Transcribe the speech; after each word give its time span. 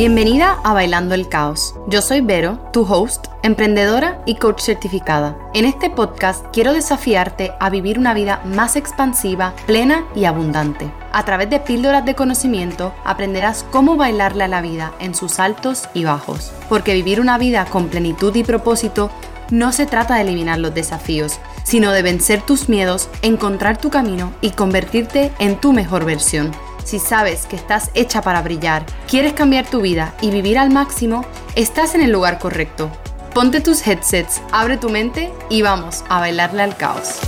Bienvenida 0.00 0.58
a 0.64 0.72
Bailando 0.72 1.14
el 1.14 1.28
Caos. 1.28 1.74
Yo 1.86 2.00
soy 2.00 2.22
Vero, 2.22 2.58
tu 2.72 2.90
host, 2.90 3.26
emprendedora 3.42 4.22
y 4.24 4.36
coach 4.36 4.62
certificada. 4.62 5.36
En 5.52 5.66
este 5.66 5.90
podcast 5.90 6.42
quiero 6.54 6.72
desafiarte 6.72 7.52
a 7.60 7.68
vivir 7.68 7.98
una 7.98 8.14
vida 8.14 8.40
más 8.46 8.76
expansiva, 8.76 9.52
plena 9.66 10.06
y 10.16 10.24
abundante. 10.24 10.90
A 11.12 11.22
través 11.26 11.50
de 11.50 11.60
píldoras 11.60 12.06
de 12.06 12.14
conocimiento 12.14 12.94
aprenderás 13.04 13.62
cómo 13.70 13.98
bailarle 13.98 14.44
a 14.44 14.48
la 14.48 14.62
vida 14.62 14.94
en 15.00 15.14
sus 15.14 15.38
altos 15.38 15.86
y 15.92 16.04
bajos. 16.04 16.50
Porque 16.70 16.94
vivir 16.94 17.20
una 17.20 17.36
vida 17.36 17.66
con 17.66 17.88
plenitud 17.88 18.34
y 18.34 18.42
propósito 18.42 19.10
no 19.50 19.70
se 19.70 19.84
trata 19.84 20.14
de 20.14 20.22
eliminar 20.22 20.60
los 20.60 20.72
desafíos, 20.72 21.40
sino 21.62 21.92
de 21.92 22.00
vencer 22.00 22.40
tus 22.40 22.70
miedos, 22.70 23.10
encontrar 23.20 23.76
tu 23.76 23.90
camino 23.90 24.32
y 24.40 24.52
convertirte 24.52 25.30
en 25.38 25.60
tu 25.60 25.74
mejor 25.74 26.06
versión. 26.06 26.52
Si 26.84 26.98
sabes 26.98 27.46
que 27.46 27.56
estás 27.56 27.90
hecha 27.94 28.22
para 28.22 28.42
brillar, 28.42 28.84
quieres 29.08 29.34
cambiar 29.34 29.68
tu 29.68 29.80
vida 29.80 30.14
y 30.20 30.30
vivir 30.30 30.58
al 30.58 30.70
máximo, 30.70 31.24
estás 31.54 31.94
en 31.94 32.00
el 32.00 32.10
lugar 32.10 32.38
correcto. 32.38 32.90
Ponte 33.34 33.60
tus 33.60 33.86
headsets, 33.86 34.40
abre 34.50 34.76
tu 34.76 34.88
mente 34.88 35.32
y 35.48 35.62
vamos 35.62 36.04
a 36.08 36.18
bailarle 36.18 36.62
al 36.62 36.76
caos. 36.76 37.20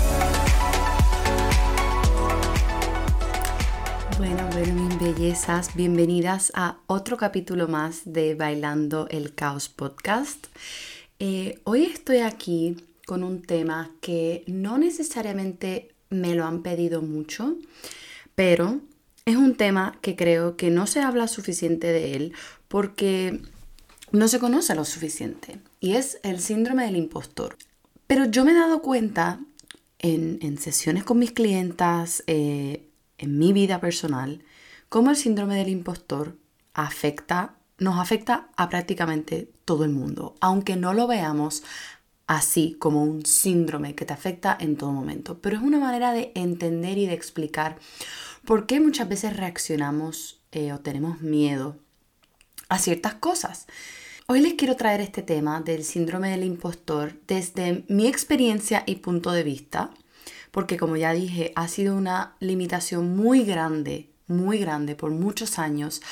Bueno, 4.19 4.49
bueno, 4.53 4.89
bellezas, 5.01 5.77
bienvenidas 5.77 6.51
a 6.55 6.79
otro 6.87 7.17
capítulo 7.17 7.69
más 7.69 8.01
de 8.05 8.35
Bailando 8.35 9.07
el 9.11 9.35
Caos 9.35 9.69
podcast. 9.69 10.47
Eh, 11.21 11.61
hoy 11.65 11.85
estoy 11.85 12.19
aquí 12.19 12.77
con 13.07 13.23
un 13.23 13.43
tema 13.43 13.91
que 14.01 14.43
no 14.47 14.79
necesariamente 14.79 15.95
me 16.11 16.35
lo 16.35 16.47
han 16.47 16.63
pedido 16.63 17.03
mucho, 17.03 17.55
pero 18.35 18.81
es 19.25 19.37
un 19.37 19.55
tema 19.57 19.99
que 20.01 20.17
creo 20.17 20.57
que 20.57 20.71
no 20.71 20.87
se 20.87 21.01
habla 21.01 21.29
suficiente 21.29 21.89
de 21.89 22.17
él 22.17 22.33
porque 22.69 23.41
no 24.11 24.29
se 24.29 24.39
conoce 24.39 24.75
lo 24.75 24.85
suficiente 24.85 25.59
y 25.81 25.95
es 25.95 26.19
el 26.23 26.41
síndrome 26.41 26.85
del 26.85 26.97
impostor. 26.97 27.57
Pero 28.07 28.27
yo 28.27 28.45
me 28.45 28.53
he 28.53 28.55
dado 28.55 28.83
cuenta 28.83 29.41
en, 29.99 30.59
sesiones 30.59 31.05
con 31.05 31.19
mis 31.19 31.33
clientas, 31.33 32.25
eh, 32.27 32.89
en 33.19 33.39
mi 33.39 33.53
vida 33.53 33.81
personal, 33.81 34.43
cómo 34.89 35.11
el 35.11 35.17
síndrome 35.17 35.57
del 35.57 35.69
impostor 35.69 36.37
afecta, 36.75 37.55
nos 37.79 37.99
afecta 37.99 38.49
a 38.57 38.69
prácticamente 38.69 39.49
todo 39.65 39.85
el 39.85 39.91
mundo, 39.91 40.35
aunque 40.41 40.77
no 40.77 40.93
lo 40.93 41.07
veamos 41.07 41.63
así 42.27 42.77
como 42.79 43.03
un 43.03 43.25
síndrome 43.25 43.95
que 43.95 44.05
te 44.05 44.13
afecta 44.13 44.57
en 44.59 44.77
todo 44.77 44.91
momento. 44.93 45.39
Pero 45.39 45.57
es 45.57 45.63
una 45.63 45.79
manera 45.79 46.13
de 46.13 46.33
entender 46.35 46.99
y 46.99 47.07
de 47.07 47.15
explicar 47.15 47.79
¿Por 48.45 48.67
qué 48.67 48.81
muchas 48.81 49.09
veces 49.09 49.37
reaccionamos 49.37 50.41
eh, 50.51 50.73
o 50.73 50.81
tenemos 50.81 51.21
miedo 51.21 51.77
a 52.69 52.81
ciertas 52.81 53.15
cosas? 53.15 53.69
Hoy 54.27 54.41
les 54.41 54.55
quiero 54.55 54.75
traer 54.75 55.01
este 55.01 55.23
tema 55.23 55.61
del 55.61 55.85
síndrome 55.85 56.31
del 56.31 56.43
impostor 56.43 57.15
desde 57.29 57.85
mi 57.87 58.09
experiencia 58.09 58.83
y 58.85 58.97
punto 58.97 59.31
de 59.31 59.45
vista, 59.45 59.91
porque 60.51 60.77
como 60.77 60.97
ya 60.97 61.13
dije, 61.13 61.53
ha 61.55 61.69
sido 61.69 61.95
una 61.95 62.35
limitación 62.41 63.15
muy 63.15 63.45
grande, 63.45 64.11
muy 64.27 64.59
grande 64.59 64.97
por 64.97 65.13
muchos 65.13 65.61
años 65.61 66.03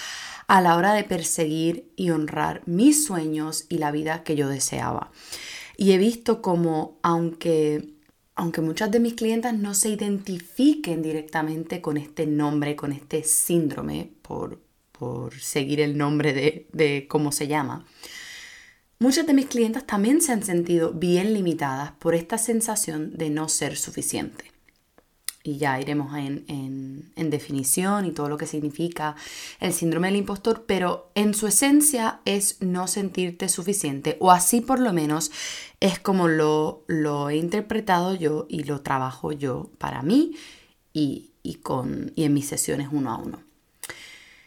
a 0.46 0.60
la 0.60 0.76
hora 0.76 0.92
de 0.92 1.02
perseguir 1.02 1.90
y 1.96 2.10
honrar 2.10 2.62
mis 2.64 3.04
sueños 3.04 3.66
y 3.68 3.78
la 3.78 3.90
vida 3.90 4.22
que 4.22 4.36
yo 4.36 4.48
deseaba. 4.48 5.10
Y 5.76 5.92
he 5.92 5.98
visto 5.98 6.42
como, 6.42 6.96
aunque 7.02 7.88
aunque 8.40 8.62
muchas 8.62 8.90
de 8.90 9.00
mis 9.00 9.12
clientas 9.12 9.52
no 9.52 9.74
se 9.74 9.90
identifiquen 9.90 11.02
directamente 11.02 11.82
con 11.82 11.98
este 11.98 12.26
nombre, 12.26 12.74
con 12.74 12.90
este 12.90 13.22
síndrome, 13.22 14.12
por, 14.22 14.58
seguir 15.38 15.80
el 15.80 15.98
nombre 15.98 16.32
de, 16.32 16.66
de 16.72 17.06
cómo 17.06 17.32
se 17.32 17.48
llama, 17.48 17.84
muchas 18.98 19.26
de 19.26 19.34
mis 19.34 19.44
clientas 19.44 19.86
también 19.86 20.22
se 20.22 20.32
han 20.32 20.42
sentido 20.42 20.92
bien 20.92 21.34
limitadas 21.34 21.92
por 21.92 22.14
esta 22.14 22.38
sensación 22.38 23.16
de 23.16 23.28
no 23.28 23.50
ser 23.50 23.76
suficiente 23.76 24.50
y 25.50 25.58
ya 25.58 25.80
iremos 25.80 26.16
en, 26.16 27.10
definición 27.16 28.06
y 28.06 28.12
todo 28.12 28.28
lo 28.28 28.36
que 28.36 28.46
significa 28.46 29.14
el 29.60 29.72
síndrome 29.72 30.08
del 30.08 30.16
impostor, 30.16 30.64
pero 30.66 31.10
en 31.14 31.34
su 31.34 31.46
esencia 31.46 32.20
es 32.24 32.60
no 32.60 32.86
sentirte 32.88 33.48
suficiente, 33.48 34.16
o 34.20 34.32
así 34.32 34.60
por 34.60 34.80
lo 34.80 34.92
menos 34.92 35.30
es 35.80 36.00
como 36.00 36.26
lo, 36.26 36.82
lo 36.88 37.30
he 37.30 37.36
interpretado 37.36 38.14
yo 38.14 38.46
y 38.48 38.64
lo 38.64 38.80
trabajo 38.80 39.32
yo 39.32 39.70
para 39.78 40.02
mí 40.02 40.34
y, 40.92 41.30
con, 41.62 42.12
y 42.16 42.24
en 42.24 42.34
mis 42.34 42.48
sesiones 42.48 42.88
uno 42.90 43.10
a 43.12 43.16
uno. 43.18 43.42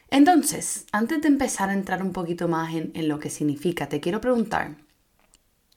Entonces, 0.09 0.85
antes 0.91 1.21
de 1.21 1.27
empezar 1.27 1.69
a 1.69 1.73
entrar 1.73 2.03
un 2.03 2.11
poquito 2.11 2.47
más 2.47 2.73
en, 2.75 2.91
en 2.95 3.07
lo 3.07 3.19
que 3.19 3.29
significa, 3.29 3.87
te 3.87 3.99
quiero 3.99 4.19
preguntar, 4.19 4.75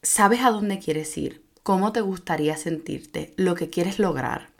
¿sabes 0.02 0.40
a 0.40 0.50
dónde 0.50 0.78
quieres 0.78 1.16
ir? 1.16 1.42
¿Cómo 1.62 1.92
te 1.92 2.00
gustaría 2.00 2.56
sentirte? 2.56 3.32
¿Lo 3.36 3.54
que 3.54 3.70
quieres 3.70 3.98
lograr? 3.98 4.55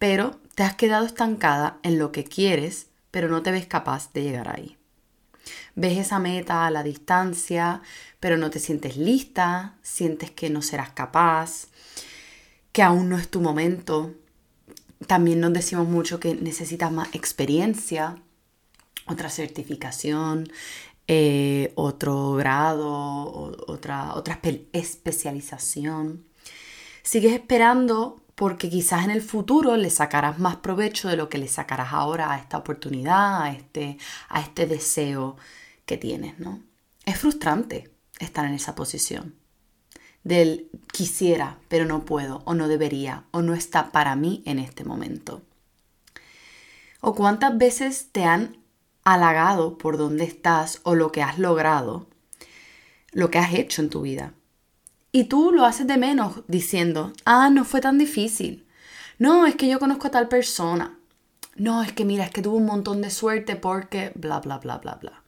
Pero 0.00 0.40
te 0.54 0.62
has 0.62 0.74
quedado 0.74 1.04
estancada 1.04 1.78
en 1.82 1.98
lo 1.98 2.10
que 2.10 2.24
quieres, 2.24 2.86
pero 3.10 3.28
no 3.28 3.42
te 3.42 3.50
ves 3.50 3.66
capaz 3.66 4.12
de 4.14 4.22
llegar 4.22 4.48
ahí. 4.48 4.78
Ves 5.74 5.98
esa 5.98 6.18
meta 6.18 6.66
a 6.66 6.70
la 6.70 6.82
distancia, 6.82 7.82
pero 8.18 8.38
no 8.38 8.48
te 8.48 8.60
sientes 8.60 8.96
lista, 8.96 9.76
sientes 9.82 10.30
que 10.30 10.48
no 10.48 10.62
serás 10.62 10.90
capaz, 10.92 11.66
que 12.72 12.82
aún 12.82 13.10
no 13.10 13.18
es 13.18 13.28
tu 13.28 13.42
momento. 13.42 14.14
También 15.06 15.38
nos 15.38 15.52
decimos 15.52 15.86
mucho 15.86 16.18
que 16.18 16.34
necesitas 16.34 16.90
más 16.90 17.14
experiencia, 17.14 18.16
otra 19.06 19.28
certificación, 19.28 20.50
eh, 21.08 21.72
otro 21.74 22.32
grado, 22.36 22.88
otra, 23.66 24.14
otra 24.14 24.40
especialización. 24.72 26.24
Sigues 27.02 27.34
esperando 27.34 28.19
porque 28.40 28.70
quizás 28.70 29.04
en 29.04 29.10
el 29.10 29.20
futuro 29.20 29.76
le 29.76 29.90
sacarás 29.90 30.38
más 30.38 30.56
provecho 30.56 31.10
de 31.10 31.16
lo 31.18 31.28
que 31.28 31.36
le 31.36 31.46
sacarás 31.46 31.92
ahora 31.92 32.32
a 32.32 32.38
esta 32.38 32.56
oportunidad, 32.56 33.42
a 33.42 33.52
este, 33.52 33.98
a 34.30 34.40
este 34.40 34.66
deseo 34.66 35.36
que 35.84 35.98
tienes, 35.98 36.38
¿no? 36.38 36.62
Es 37.04 37.18
frustrante 37.18 37.90
estar 38.18 38.46
en 38.46 38.54
esa 38.54 38.74
posición 38.74 39.34
del 40.24 40.70
quisiera, 40.90 41.58
pero 41.68 41.84
no 41.84 42.06
puedo, 42.06 42.40
o 42.46 42.54
no 42.54 42.66
debería, 42.66 43.24
o 43.30 43.42
no 43.42 43.52
está 43.52 43.92
para 43.92 44.16
mí 44.16 44.42
en 44.46 44.58
este 44.58 44.84
momento. 44.84 45.42
O 47.02 47.14
cuántas 47.14 47.58
veces 47.58 48.08
te 48.10 48.24
han 48.24 48.56
halagado 49.04 49.76
por 49.76 49.98
dónde 49.98 50.24
estás 50.24 50.80
o 50.84 50.94
lo 50.94 51.12
que 51.12 51.20
has 51.22 51.38
logrado, 51.38 52.08
lo 53.12 53.30
que 53.30 53.38
has 53.38 53.52
hecho 53.52 53.82
en 53.82 53.90
tu 53.90 54.00
vida. 54.00 54.32
Y 55.12 55.24
tú 55.24 55.52
lo 55.52 55.64
haces 55.64 55.86
de 55.86 55.96
menos 55.96 56.42
diciendo, 56.46 57.12
ah, 57.24 57.50
no 57.50 57.64
fue 57.64 57.80
tan 57.80 57.98
difícil. 57.98 58.66
No, 59.18 59.46
es 59.46 59.56
que 59.56 59.68
yo 59.68 59.78
conozco 59.78 60.06
a 60.06 60.10
tal 60.10 60.28
persona. 60.28 60.98
No, 61.56 61.82
es 61.82 61.92
que 61.92 62.04
mira, 62.04 62.24
es 62.24 62.30
que 62.30 62.42
tuvo 62.42 62.56
un 62.56 62.66
montón 62.66 63.02
de 63.02 63.10
suerte 63.10 63.56
porque 63.56 64.12
bla, 64.14 64.40
bla, 64.40 64.58
bla, 64.58 64.78
bla, 64.78 64.94
bla. 64.94 65.22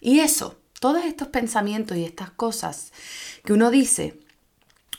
Y 0.00 0.20
eso, 0.20 0.58
todos 0.80 1.04
estos 1.04 1.28
pensamientos 1.28 1.96
y 1.96 2.04
estas 2.04 2.30
cosas 2.30 2.92
que 3.44 3.52
uno 3.52 3.70
dice 3.70 4.18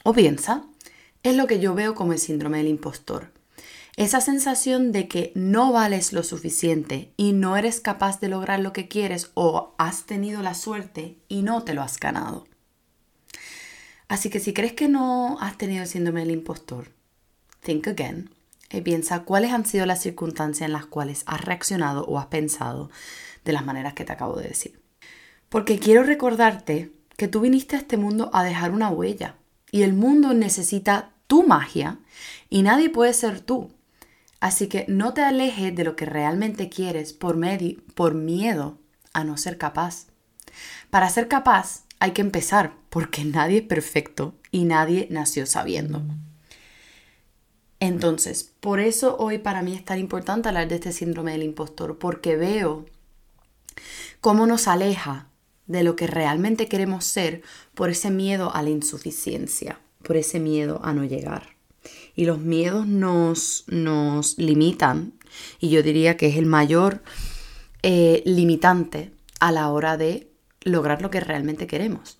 o 0.04 0.14
piensa, 0.14 0.64
es 1.24 1.36
lo 1.36 1.48
que 1.48 1.60
yo 1.60 1.76
veo 1.76 1.94
como 1.94 2.14
el 2.14 2.20
síndrome 2.20 2.58
del 2.58 2.68
impostor. 2.68 3.32
Esa 3.98 4.22
sensación 4.22 4.92
de 4.92 5.08
que 5.08 5.32
no 5.36 5.74
vales 5.74 6.14
lo 6.14 6.24
suficiente 6.24 7.14
y 7.18 7.34
no 7.34 7.58
eres 7.58 7.82
capaz 7.82 8.20
de 8.20 8.30
lograr 8.30 8.62
lo 8.62 8.74
que 8.74 8.88
quieres 8.88 9.32
o 9.34 9.76
has 9.78 10.06
tenido 10.06 10.42
la 10.42 10.54
suerte 10.54 11.18
y 11.28 11.42
no 11.42 11.64
te 11.64 11.74
lo 11.74 11.82
has 11.82 12.00
ganado. 12.00 12.48
Así 14.12 14.30
que 14.30 14.42
si 14.42 14.52
crees 14.52 14.74
que 14.74 14.90
no 14.90 15.38
has 15.40 15.58
tenido 15.58 15.84
el 15.84 15.88
síndrome 15.88 16.20
del 16.20 16.32
impostor, 16.32 16.92
think 17.62 17.88
again 17.88 18.30
y 18.70 18.82
piensa 18.82 19.24
cuáles 19.24 19.54
han 19.54 19.66
sido 19.66 19.86
las 19.86 20.02
circunstancias 20.02 20.68
en 20.68 20.74
las 20.74 20.86
cuales 20.86 21.24
has 21.28 21.40
reaccionado 21.46 22.04
o 22.04 22.20
has 22.20 22.26
pensado 22.26 22.92
de 23.46 23.54
las 23.54 23.64
maneras 23.64 23.94
que 23.94 24.04
te 24.04 24.12
acabo 24.12 24.36
de 24.36 24.50
decir. 24.50 24.82
Porque 25.48 25.80
quiero 25.80 26.04
recordarte 26.04 26.92
que 27.16 27.30
tú 27.30 27.40
viniste 27.40 27.78
a 27.78 27.80
este 27.80 27.96
mundo 27.96 28.30
a 28.34 28.44
dejar 28.44 28.72
una 28.72 28.90
huella 28.90 29.38
y 29.72 29.84
el 29.84 29.94
mundo 29.94 30.34
necesita 30.34 31.14
tu 31.28 31.44
magia 31.48 31.98
y 32.50 32.64
nadie 32.64 32.90
puede 32.90 33.14
ser 33.14 33.40
tú. 33.40 33.72
Así 34.42 34.68
que 34.68 34.84
no 34.90 35.14
te 35.14 35.22
alejes 35.22 35.74
de 35.74 35.86
lo 35.86 35.96
que 35.96 36.06
realmente 36.06 36.68
quieres 36.68 37.14
por, 37.14 37.40
por 37.96 38.14
miedo 38.14 38.78
a 39.14 39.24
no 39.24 39.38
ser 39.38 39.58
capaz. 39.58 40.08
Para 40.90 41.10
ser 41.10 41.30
capaz 41.30 41.86
hay 42.02 42.14
que 42.14 42.22
empezar, 42.22 42.74
porque 42.90 43.24
nadie 43.24 43.60
es 43.60 43.64
perfecto 43.64 44.34
y 44.50 44.66
nadie 44.66 45.08
nació 45.12 45.46
sabiendo. 45.46 46.02
Entonces, 47.80 48.52
por 48.60 48.80
eso 48.80 49.18
hoy 49.20 49.38
para 49.38 49.62
mí 49.62 49.76
es 49.76 49.86
tan 49.86 50.00
importante 50.00 50.50
hablar 50.50 50.68
de 50.68 50.76
este 50.76 50.94
síndrome 50.94 51.34
del 51.34 51.44
impostor, 51.44 52.00
porque 52.00 52.38
veo 52.38 52.88
cómo 54.20 54.48
nos 54.48 54.68
aleja 54.68 55.28
de 55.68 55.84
lo 55.84 55.96
que 55.96 56.08
realmente 56.08 56.68
queremos 56.68 57.06
ser 57.06 57.44
por 57.76 57.92
ese 57.92 58.10
miedo 58.10 58.52
a 58.56 58.64
la 58.64 58.72
insuficiencia, 58.72 59.80
por 60.02 60.18
ese 60.18 60.40
miedo 60.40 60.82
a 60.84 60.94
no 60.94 61.04
llegar. 61.04 61.56
Y 62.16 62.26
los 62.26 62.40
miedos 62.40 62.88
nos, 62.88 63.64
nos 63.68 64.40
limitan, 64.40 65.14
y 65.60 65.70
yo 65.70 65.84
diría 65.84 66.18
que 66.18 66.30
es 66.30 66.38
el 66.38 66.48
mayor 66.48 67.04
eh, 67.84 68.24
limitante 68.26 69.12
a 69.40 69.52
la 69.52 69.70
hora 69.70 69.98
de 69.98 70.31
lograr 70.64 71.02
lo 71.02 71.10
que 71.10 71.20
realmente 71.20 71.68
queremos. 71.68 72.18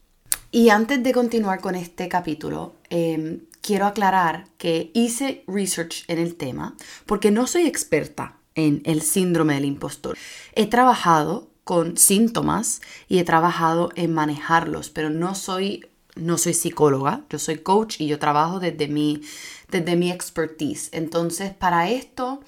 Y 0.52 0.70
antes 0.70 1.02
de 1.02 1.14
continuar 1.14 1.62
con 1.62 1.76
este 1.76 2.10
capítulo, 2.10 2.76
em, 2.90 3.42
quiero 3.62 3.86
aclarar 3.86 4.48
que 4.58 4.92
hice 4.94 5.44
research 5.48 6.04
en 6.08 6.18
el 6.18 6.36
tema 6.36 6.76
porque 7.06 7.32
no 7.32 7.48
soy 7.48 7.68
experta 7.68 8.38
en 8.56 8.82
el 8.86 9.02
síndrome 9.02 9.54
del 9.54 9.66
impostor. 9.66 10.18
He 10.54 10.68
trabajado 10.68 11.50
con 11.64 11.98
síntomas 11.98 12.82
y 13.08 13.20
he 13.20 13.24
trabajado 13.24 13.92
en 13.96 14.14
manejarlos, 14.14 14.90
pero 14.90 15.10
no 15.10 15.36
soy, 15.36 15.86
no 16.16 16.38
soy 16.38 16.54
psicóloga, 16.54 17.24
yo 17.30 17.40
soy 17.40 17.60
coach 17.60 18.02
y 18.02 18.08
yo 18.08 18.20
trabajo 18.20 18.60
desde 18.60 18.88
mi, 18.88 19.22
desde 19.70 19.96
mi 19.96 20.12
expertise. 20.12 20.90
Entonces, 20.92 21.54
para 21.54 21.90
esto 21.90 22.42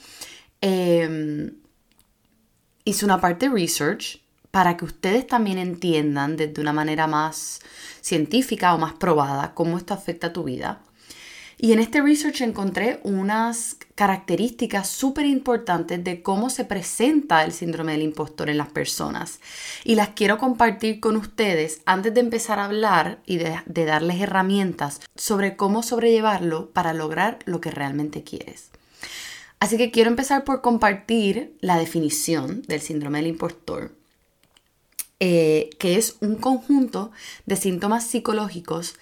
em, 0.59 1.53
hice 2.83 3.05
una 3.05 3.21
parte 3.21 3.47
de 3.47 3.55
research 3.55 4.22
para 4.53 4.77
que 4.77 4.85
ustedes 4.85 5.25
también 5.25 5.57
entiendan 5.57 6.37
desde 6.37 6.61
una 6.61 6.73
manera 6.73 7.07
más 7.07 7.59
científica 8.01 8.75
o 8.75 8.77
más 8.77 8.93
probada 8.93 9.55
cómo 9.55 9.79
esto 9.79 9.95
afecta 9.95 10.27
a 10.27 10.33
tu 10.33 10.43
vida. 10.43 10.79
Y 11.57 11.71
en 11.71 11.79
este 11.79 12.03
research 12.03 12.41
encontré 12.41 12.99
unas 13.01 13.77
características 13.95 14.87
súper 14.87 15.25
importantes 15.25 16.03
de 16.03 16.21
cómo 16.21 16.51
se 16.51 16.65
presenta 16.65 17.43
el 17.43 17.51
síndrome 17.51 17.93
del 17.93 18.03
impostor 18.03 18.47
en 18.51 18.59
las 18.59 18.69
personas. 18.69 19.39
Y 19.83 19.95
las 19.95 20.09
quiero 20.09 20.37
compartir 20.37 20.99
con 20.99 21.17
ustedes 21.17 21.81
antes 21.87 22.13
de 22.13 22.19
empezar 22.19 22.59
a 22.59 22.65
hablar 22.65 23.23
y 23.25 23.37
de, 23.37 23.59
de 23.65 23.85
darles 23.85 24.21
herramientas 24.21 25.01
sobre 25.15 25.55
cómo 25.55 25.81
sobrellevarlo 25.81 26.69
para 26.69 26.93
lograr 26.93 27.39
lo 27.45 27.59
que 27.59 27.71
realmente 27.71 28.23
quieres. 28.23 28.69
Así 29.59 29.77
que 29.77 29.89
quiero 29.89 30.11
empezar 30.11 30.43
por 30.43 30.61
compartir 30.61 31.57
la 31.59 31.79
definición 31.79 32.61
del 32.67 32.81
síndrome 32.81 33.17
del 33.17 33.27
impostor 33.29 34.02
eh, 35.25 35.69
que 35.79 35.95
es 35.95 36.17
un 36.19 36.35
conjunto 36.35 37.13
de 37.45 37.55
síntomas 37.55 38.05
psicológicos 38.05 38.95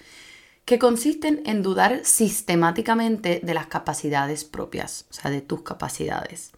que 0.64 0.78
consisten 0.78 1.42
en 1.46 1.64
dudar 1.64 2.02
sistemáticamente 2.04 3.40
de 3.42 3.54
las 3.54 3.66
capacidades 3.66 4.44
propias, 4.44 5.04
o 5.10 5.14
sea, 5.14 5.32
de 5.32 5.40
tus 5.40 5.62
capacidades. 5.62 6.52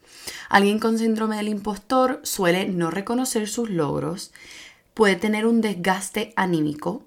Alguien 0.51 0.79
con 0.79 0.99
síndrome 0.99 1.39
del 1.39 1.49
impostor 1.49 2.21
suele 2.25 2.69
no 2.69 2.91
reconocer 2.91 3.49
sus 3.49 3.71
logros, 3.71 4.35
puede 4.93 5.17
tener 5.17 5.47
un 5.47 5.63
desgaste 5.63 6.35
anímico, 6.37 7.03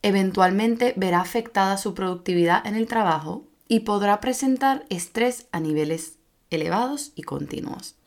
eventualmente 0.00 0.94
verá 0.96 1.20
afectada 1.20 1.76
su 1.76 1.92
productividad 1.92 2.66
en 2.66 2.76
el 2.76 2.86
trabajo 2.86 3.44
y 3.68 3.80
podrá 3.80 4.22
presentar 4.22 4.86
estrés 4.88 5.48
a 5.52 5.60
niveles 5.60 6.14
elevados 6.48 7.12
y 7.14 7.24
continuos. 7.24 7.99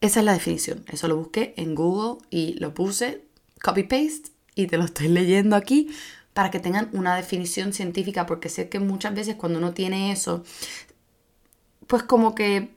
Esa 0.00 0.20
es 0.20 0.26
la 0.26 0.32
definición. 0.32 0.84
Eso 0.90 1.08
lo 1.08 1.16
busqué 1.16 1.54
en 1.56 1.74
Google 1.74 2.24
y 2.30 2.54
lo 2.54 2.72
puse 2.72 3.24
copy-paste 3.62 4.30
y 4.54 4.66
te 4.66 4.78
lo 4.78 4.84
estoy 4.84 5.08
leyendo 5.08 5.56
aquí 5.56 5.90
para 6.32 6.50
que 6.50 6.60
tengan 6.60 6.88
una 6.92 7.16
definición 7.16 7.72
científica, 7.72 8.24
porque 8.26 8.48
sé 8.48 8.68
que 8.68 8.78
muchas 8.78 9.14
veces 9.14 9.34
cuando 9.34 9.58
uno 9.58 9.74
tiene 9.74 10.12
eso, 10.12 10.44
pues 11.86 12.02
como 12.02 12.34
que 12.34 12.70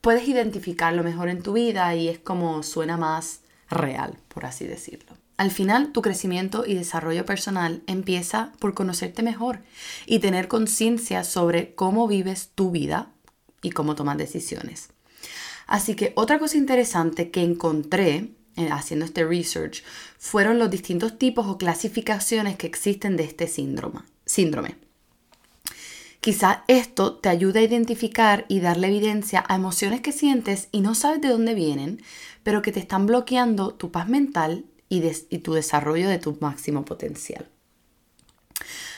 puedes 0.00 0.26
identificarlo 0.28 1.02
mejor 1.02 1.28
en 1.28 1.42
tu 1.42 1.52
vida 1.52 1.94
y 1.94 2.08
es 2.08 2.18
como 2.18 2.62
suena 2.62 2.96
más 2.96 3.40
real, 3.68 4.18
por 4.28 4.46
así 4.46 4.66
decirlo. 4.66 5.14
Al 5.36 5.50
final, 5.50 5.92
tu 5.92 6.02
crecimiento 6.02 6.64
y 6.66 6.74
desarrollo 6.74 7.24
personal 7.24 7.82
empieza 7.86 8.52
por 8.58 8.74
conocerte 8.74 9.22
mejor 9.22 9.60
y 10.06 10.18
tener 10.18 10.48
conciencia 10.48 11.24
sobre 11.24 11.74
cómo 11.74 12.06
vives 12.06 12.50
tu 12.54 12.70
vida 12.70 13.10
y 13.62 13.70
cómo 13.70 13.94
tomas 13.94 14.18
decisiones. 14.18 14.90
Así 15.70 15.94
que 15.94 16.12
otra 16.16 16.40
cosa 16.40 16.58
interesante 16.58 17.30
que 17.30 17.44
encontré 17.44 18.32
eh, 18.56 18.70
haciendo 18.72 19.04
este 19.04 19.24
research 19.24 19.84
fueron 20.18 20.58
los 20.58 20.68
distintos 20.68 21.16
tipos 21.16 21.46
o 21.46 21.58
clasificaciones 21.58 22.56
que 22.56 22.66
existen 22.66 23.16
de 23.16 23.22
este 23.22 23.46
síndrome. 23.46 24.00
síndrome. 24.26 24.76
Quizás 26.18 26.58
esto 26.66 27.14
te 27.14 27.28
ayude 27.28 27.60
a 27.60 27.62
identificar 27.62 28.46
y 28.48 28.58
darle 28.58 28.88
evidencia 28.88 29.44
a 29.46 29.54
emociones 29.54 30.00
que 30.00 30.10
sientes 30.10 30.68
y 30.72 30.80
no 30.80 30.96
sabes 30.96 31.20
de 31.20 31.28
dónde 31.28 31.54
vienen, 31.54 32.02
pero 32.42 32.62
que 32.62 32.72
te 32.72 32.80
están 32.80 33.06
bloqueando 33.06 33.72
tu 33.72 33.92
paz 33.92 34.08
mental 34.08 34.64
y, 34.88 35.04
y 35.04 35.38
tu 35.38 35.54
desarrollo 35.54 36.08
de 36.08 36.18
tu 36.18 36.36
máximo 36.40 36.84
potencial. 36.84 37.48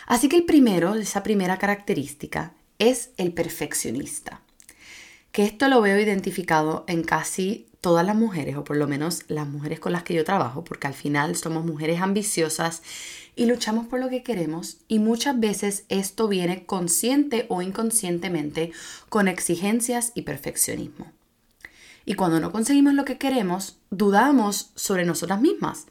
Así 0.06 0.30
que 0.30 0.36
el 0.36 0.44
primero, 0.44 0.94
esa 0.94 1.22
primera 1.22 1.58
característica, 1.58 2.54
es 2.78 3.10
el 3.18 3.34
perfeccionista 3.34 4.41
que 5.32 5.44
esto 5.44 5.68
lo 5.68 5.80
veo 5.80 5.98
identificado 5.98 6.84
en 6.86 7.02
casi 7.02 7.66
todas 7.80 8.06
las 8.06 8.14
mujeres, 8.14 8.56
o 8.56 8.64
por 8.64 8.76
lo 8.76 8.86
menos 8.86 9.24
las 9.28 9.48
mujeres 9.48 9.80
con 9.80 9.92
las 9.92 10.04
que 10.04 10.14
yo 10.14 10.24
trabajo, 10.24 10.62
porque 10.62 10.86
al 10.86 10.94
final 10.94 11.34
somos 11.34 11.64
mujeres 11.64 12.00
ambiciosas 12.00 12.82
y 13.34 13.46
luchamos 13.46 13.86
por 13.86 13.98
lo 13.98 14.08
que 14.08 14.22
queremos 14.22 14.78
y 14.88 14.98
muchas 14.98 15.40
veces 15.40 15.84
esto 15.88 16.28
viene 16.28 16.64
consciente 16.64 17.46
o 17.48 17.60
inconscientemente 17.60 18.72
con 19.08 19.26
exigencias 19.26 20.12
y 20.14 20.22
perfeccionismo. 20.22 21.10
Y 22.04 22.14
cuando 22.14 22.38
no 22.38 22.52
conseguimos 22.52 22.94
lo 22.94 23.04
que 23.04 23.18
queremos, 23.18 23.78
dudamos 23.90 24.70
sobre 24.74 25.04
nosotras 25.04 25.40
mismas. 25.40 25.86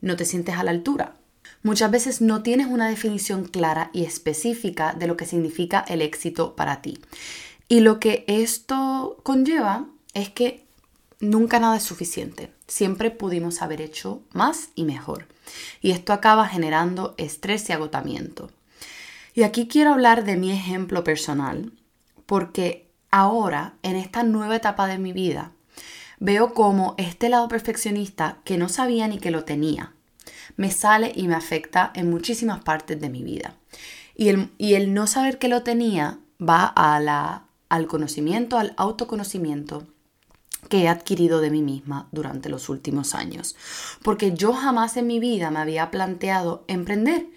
No 0.00 0.16
te 0.16 0.24
sientes 0.24 0.56
a 0.56 0.64
la 0.64 0.70
altura. 0.70 1.16
Muchas 1.62 1.90
veces 1.90 2.20
no 2.20 2.42
tienes 2.42 2.66
una 2.66 2.88
definición 2.88 3.44
clara 3.44 3.90
y 3.92 4.04
específica 4.04 4.94
de 4.94 5.06
lo 5.06 5.16
que 5.16 5.26
significa 5.26 5.84
el 5.86 6.02
éxito 6.02 6.56
para 6.56 6.82
ti. 6.82 6.98
Y 7.72 7.80
lo 7.80 8.00
que 8.00 8.26
esto 8.26 9.16
conlleva 9.22 9.86
es 10.12 10.28
que 10.28 10.66
nunca 11.20 11.58
nada 11.58 11.78
es 11.78 11.82
suficiente. 11.82 12.52
Siempre 12.66 13.10
pudimos 13.10 13.62
haber 13.62 13.80
hecho 13.80 14.20
más 14.34 14.68
y 14.74 14.84
mejor. 14.84 15.26
Y 15.80 15.92
esto 15.92 16.12
acaba 16.12 16.46
generando 16.46 17.14
estrés 17.16 17.66
y 17.70 17.72
agotamiento. 17.72 18.50
Y 19.32 19.44
aquí 19.44 19.68
quiero 19.68 19.94
hablar 19.94 20.24
de 20.24 20.36
mi 20.36 20.52
ejemplo 20.52 21.02
personal, 21.02 21.72
porque 22.26 22.90
ahora, 23.10 23.72
en 23.82 23.96
esta 23.96 24.22
nueva 24.22 24.56
etapa 24.56 24.86
de 24.86 24.98
mi 24.98 25.14
vida, 25.14 25.52
veo 26.20 26.52
como 26.52 26.94
este 26.98 27.30
lado 27.30 27.48
perfeccionista 27.48 28.36
que 28.44 28.58
no 28.58 28.68
sabía 28.68 29.08
ni 29.08 29.16
que 29.16 29.30
lo 29.30 29.44
tenía, 29.44 29.94
me 30.58 30.70
sale 30.70 31.10
y 31.14 31.26
me 31.26 31.36
afecta 31.36 31.90
en 31.94 32.10
muchísimas 32.10 32.62
partes 32.62 33.00
de 33.00 33.08
mi 33.08 33.22
vida. 33.22 33.54
Y 34.14 34.28
el, 34.28 34.50
y 34.58 34.74
el 34.74 34.92
no 34.92 35.06
saber 35.06 35.38
que 35.38 35.48
lo 35.48 35.62
tenía 35.62 36.18
va 36.38 36.66
a 36.66 37.00
la 37.00 37.46
al 37.72 37.86
conocimiento, 37.86 38.58
al 38.58 38.74
autoconocimiento 38.76 39.86
que 40.68 40.82
he 40.82 40.88
adquirido 40.88 41.40
de 41.40 41.50
mí 41.50 41.62
misma 41.62 42.06
durante 42.12 42.50
los 42.50 42.68
últimos 42.68 43.14
años. 43.14 43.56
Porque 44.02 44.34
yo 44.34 44.52
jamás 44.52 44.98
en 44.98 45.06
mi 45.06 45.18
vida 45.18 45.50
me 45.50 45.58
había 45.58 45.90
planteado 45.90 46.64
emprender 46.68 47.28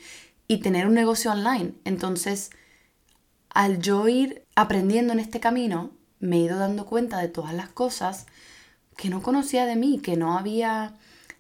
y 0.50 0.58
tener 0.58 0.88
un 0.88 0.94
negocio 0.94 1.32
online. 1.32 1.75
Entonces, 1.86 2.50
al 3.50 3.80
yo 3.80 4.10
ir 4.10 4.44
aprendiendo 4.56 5.13
en 5.13 5.20
este 5.20 5.39
camino, 5.39 5.92
me 6.20 6.36
he 6.36 6.42
ido 6.42 6.60
dando 6.60 6.86
cuenta 6.86 7.20
de 7.20 7.30
todas 7.30 7.54
las 7.54 7.70
cosas 7.70 8.25
que 8.98 9.08
no 9.08 9.22
conocía 9.22 9.65
de 9.65 9.77
mí, 9.77 10.00
que 10.00 10.18
no 10.18 10.38
había 10.38 10.96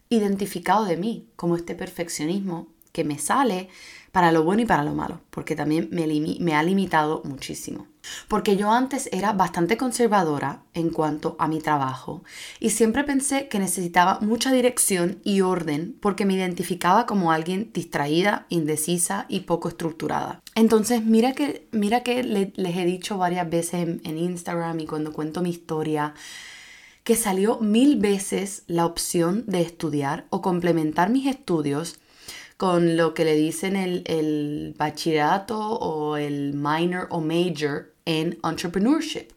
identificado 0.07 0.85
de 0.85 0.95
mí, 0.95 1.27
como 1.35 1.57
este 1.57 1.75
perfeccionismo 1.75 2.69
que 2.93 3.03
me 3.03 3.19
sale 3.19 3.67
para 4.13 4.31
lo 4.31 4.45
bueno 4.45 4.61
y 4.61 4.65
para 4.65 4.85
lo 4.85 4.93
malo, 4.93 5.19
porque 5.31 5.57
también 5.57 5.89
me, 5.91 6.07
me 6.39 6.55
ha 6.55 6.63
limitado 6.63 7.21
muchísimo. 7.25 7.87
Porque 8.27 8.57
yo 8.57 8.71
antes 8.71 9.09
era 9.11 9.33
bastante 9.33 9.77
conservadora 9.77 10.63
en 10.73 10.89
cuanto 10.89 11.35
a 11.39 11.47
mi 11.47 11.59
trabajo 11.59 12.23
y 12.59 12.71
siempre 12.71 13.03
pensé 13.03 13.47
que 13.47 13.59
necesitaba 13.59 14.19
mucha 14.21 14.51
dirección 14.51 15.19
y 15.23 15.41
orden 15.41 15.97
porque 15.99 16.25
me 16.25 16.33
identificaba 16.33 17.05
como 17.05 17.31
alguien 17.31 17.71
distraída, 17.73 18.45
indecisa 18.49 19.25
y 19.29 19.41
poco 19.41 19.69
estructurada. 19.69 20.41
Entonces, 20.55 21.03
mira 21.03 21.33
que, 21.33 21.67
mira 21.71 22.01
que 22.03 22.23
les 22.23 22.77
he 22.77 22.85
dicho 22.85 23.17
varias 23.17 23.49
veces 23.49 23.87
en 24.03 24.17
Instagram 24.17 24.79
y 24.79 24.85
cuando 24.85 25.13
cuento 25.13 25.41
mi 25.41 25.49
historia, 25.49 26.13
que 27.05 27.15
salió 27.15 27.59
mil 27.59 27.97
veces 27.97 28.63
la 28.65 28.85
opción 28.85 29.43
de 29.45 29.61
estudiar 29.61 30.25
o 30.31 30.41
complementar 30.41 31.11
mis 31.11 31.27
estudios 31.27 31.99
con 32.57 32.97
lo 32.97 33.13
que 33.13 33.25
le 33.25 33.35
dicen 33.35 33.75
el, 33.75 34.03
el 34.05 34.73
bachillerato 34.77 35.59
o 35.59 36.17
el 36.17 36.53
minor 36.53 37.07
o 37.11 37.21
major 37.21 37.93
en 38.05 38.39
entrepreneurship. 38.43 39.27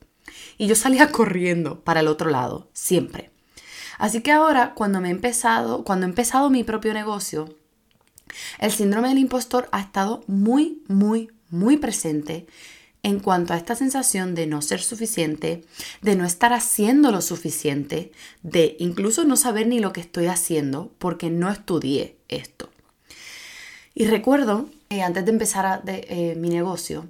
Y 0.56 0.66
yo 0.66 0.74
salía 0.74 1.10
corriendo 1.12 1.80
para 1.80 2.00
el 2.00 2.08
otro 2.08 2.30
lado, 2.30 2.68
siempre. 2.72 3.30
Así 3.98 4.20
que 4.20 4.30
ahora, 4.30 4.74
cuando 4.74 5.00
me 5.00 5.08
he 5.08 5.12
empezado, 5.12 5.84
cuando 5.84 6.06
he 6.06 6.08
empezado 6.08 6.50
mi 6.50 6.62
propio 6.62 6.94
negocio, 6.94 7.54
el 8.58 8.70
síndrome 8.70 9.08
del 9.08 9.18
impostor 9.18 9.68
ha 9.72 9.80
estado 9.80 10.22
muy, 10.26 10.82
muy, 10.86 11.30
muy 11.50 11.76
presente 11.76 12.46
en 13.02 13.20
cuanto 13.20 13.54
a 13.54 13.56
esta 13.56 13.74
sensación 13.74 14.34
de 14.34 14.46
no 14.46 14.60
ser 14.60 14.82
suficiente, 14.82 15.64
de 16.02 16.16
no 16.16 16.24
estar 16.24 16.52
haciendo 16.52 17.10
lo 17.10 17.22
suficiente, 17.22 18.12
de 18.42 18.76
incluso 18.80 19.24
no 19.24 19.36
saber 19.36 19.66
ni 19.66 19.78
lo 19.78 19.92
que 19.92 20.00
estoy 20.00 20.26
haciendo 20.26 20.92
porque 20.98 21.30
no 21.30 21.50
estudié 21.50 22.16
esto. 22.28 22.70
Y 23.94 24.06
recuerdo, 24.06 24.68
eh, 24.90 25.02
antes 25.02 25.24
de 25.24 25.30
empezar 25.30 25.82
eh, 25.86 26.34
mi 26.36 26.50
negocio, 26.50 27.08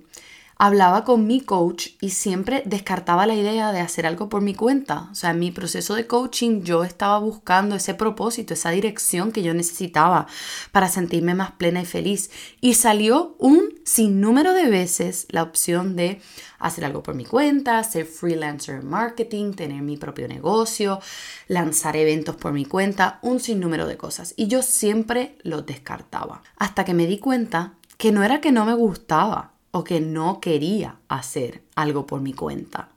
hablaba 0.59 1.05
con 1.05 1.27
mi 1.29 1.41
coach 1.41 1.91
y 2.01 2.11
siempre 2.11 2.65
descartaba 2.67 3.27
la 3.27 3.37
idea 3.37 3.71
de 3.71 3.79
hacer 3.79 4.07
algo 4.07 4.29
por 4.29 4.43
mi 4.43 4.55
cuenta. 4.55 5.09
O 5.13 5.15
sea, 5.15 5.31
en 5.31 5.39
mi 5.39 5.53
proceso 5.53 5.95
de 5.95 6.09
coaching 6.09 6.63
yo 6.63 6.83
estaba 6.83 7.19
buscando 7.19 7.77
ese 7.77 7.95
propósito, 7.95 8.55
esa 8.55 8.71
dirección 8.71 9.31
que 9.31 9.45
yo 9.45 9.55
necesitaba 9.55 10.27
para 10.73 10.89
sentirme 10.89 11.35
más 11.35 11.53
plena 11.53 11.81
y 11.81 11.87
feliz. 11.87 12.31
Y 12.61 12.75
salió 12.75 13.37
un 13.39 13.73
sinnúmero 13.85 14.53
de 14.53 14.69
veces 14.69 15.27
la 15.31 15.45
opción 15.45 15.95
de 15.95 16.21
hacer 16.59 16.85
algo 16.85 17.05
por 17.05 17.15
mi 17.15 17.25
cuenta, 17.25 17.83
ser 17.85 18.05
freelancer 18.05 18.81
en 18.81 18.89
marketing, 18.89 19.53
tener 19.53 19.81
mi 19.83 19.97
propio 19.97 20.27
negocio, 20.27 20.99
lanzar 21.47 21.97
eventos 21.97 22.35
por 22.35 22.53
mi 22.53 22.65
cuenta, 22.65 23.21
un 23.23 23.39
sinnúmero 23.39 23.87
de 23.87 23.97
cosas. 23.97 24.35
Y 24.37 24.49
yo 24.49 24.63
siempre 24.63 25.39
los 25.43 25.65
descartaba. 25.67 26.43
Hasta 26.57 26.85
que 26.85 26.95
me 26.95 27.07
di 27.07 27.19
cuenta 27.19 27.75
que 27.97 28.11
no 28.11 28.25
era 28.25 28.41
que 28.41 28.51
no 28.51 28.65
me 28.65 28.75
gustaba, 28.75 29.53
o 29.71 29.85
que 29.85 30.01
no 30.01 30.41
quería 30.41 30.97
hacer 31.09 31.63
algo 31.75 32.07
por 32.07 32.21
mi 32.21 32.33
cuenta, 32.33 32.89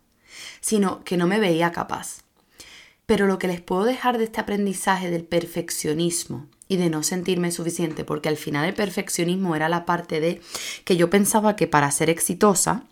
sino 0.60 1.04
que 1.04 1.18
no 1.18 1.28
me 1.28 1.40
veía 1.40 1.72
capaz. 1.72 2.22
Pero 3.06 3.28
lo 3.28 3.40
que 3.40 3.48
les 3.48 3.62
puedo 3.62 3.84
dejar 3.84 4.18
de 4.18 4.26
este 4.26 4.40
aprendizaje 4.40 5.12
del 5.12 5.24
perfeccionismo 5.24 6.48
y 6.68 6.78
de 6.78 6.90
no 6.90 7.04
sentirme 7.04 7.52
suficiente, 7.52 8.06
porque 8.06 8.30
al 8.30 8.38
final 8.38 8.66
el 8.66 8.74
perfeccionismo 8.74 9.56
era 9.56 9.68
la 9.68 9.86
parte 9.86 10.22
de 10.22 10.42
que 10.86 10.96
yo 10.96 11.10
pensaba 11.10 11.58
que 11.58 11.68
para 11.68 11.92
ser 11.92 12.10
exitosa 12.10 12.86